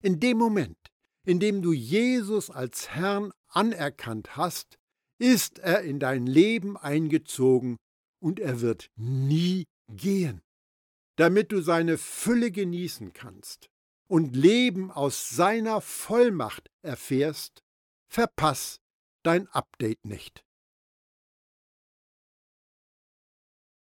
In 0.02 0.20
dem 0.20 0.38
Moment, 0.38 0.78
in 1.26 1.40
dem 1.40 1.62
du 1.62 1.74
Jesus 1.74 2.50
als 2.50 2.90
Herrn 2.90 3.32
anerkannt 3.48 4.36
hast, 4.36 4.80
ist 5.20 5.60
er 5.60 5.82
in 5.82 6.00
dein 6.00 6.26
Leben 6.26 6.76
eingezogen 6.76 7.78
und 8.20 8.40
er 8.40 8.62
wird 8.62 8.90
nie 8.96 9.66
gehen. 9.90 10.42
Damit 11.18 11.52
du 11.52 11.62
seine 11.62 12.00
Fülle 12.00 12.52
genießen 12.52 13.14
kannst 13.14 13.71
und 14.12 14.36
Leben 14.36 14.92
aus 14.92 15.30
seiner 15.30 15.80
Vollmacht 15.80 16.70
erfährst, 16.82 17.64
verpass 18.10 18.82
dein 19.24 19.48
Update 19.48 20.04
nicht. 20.04 20.44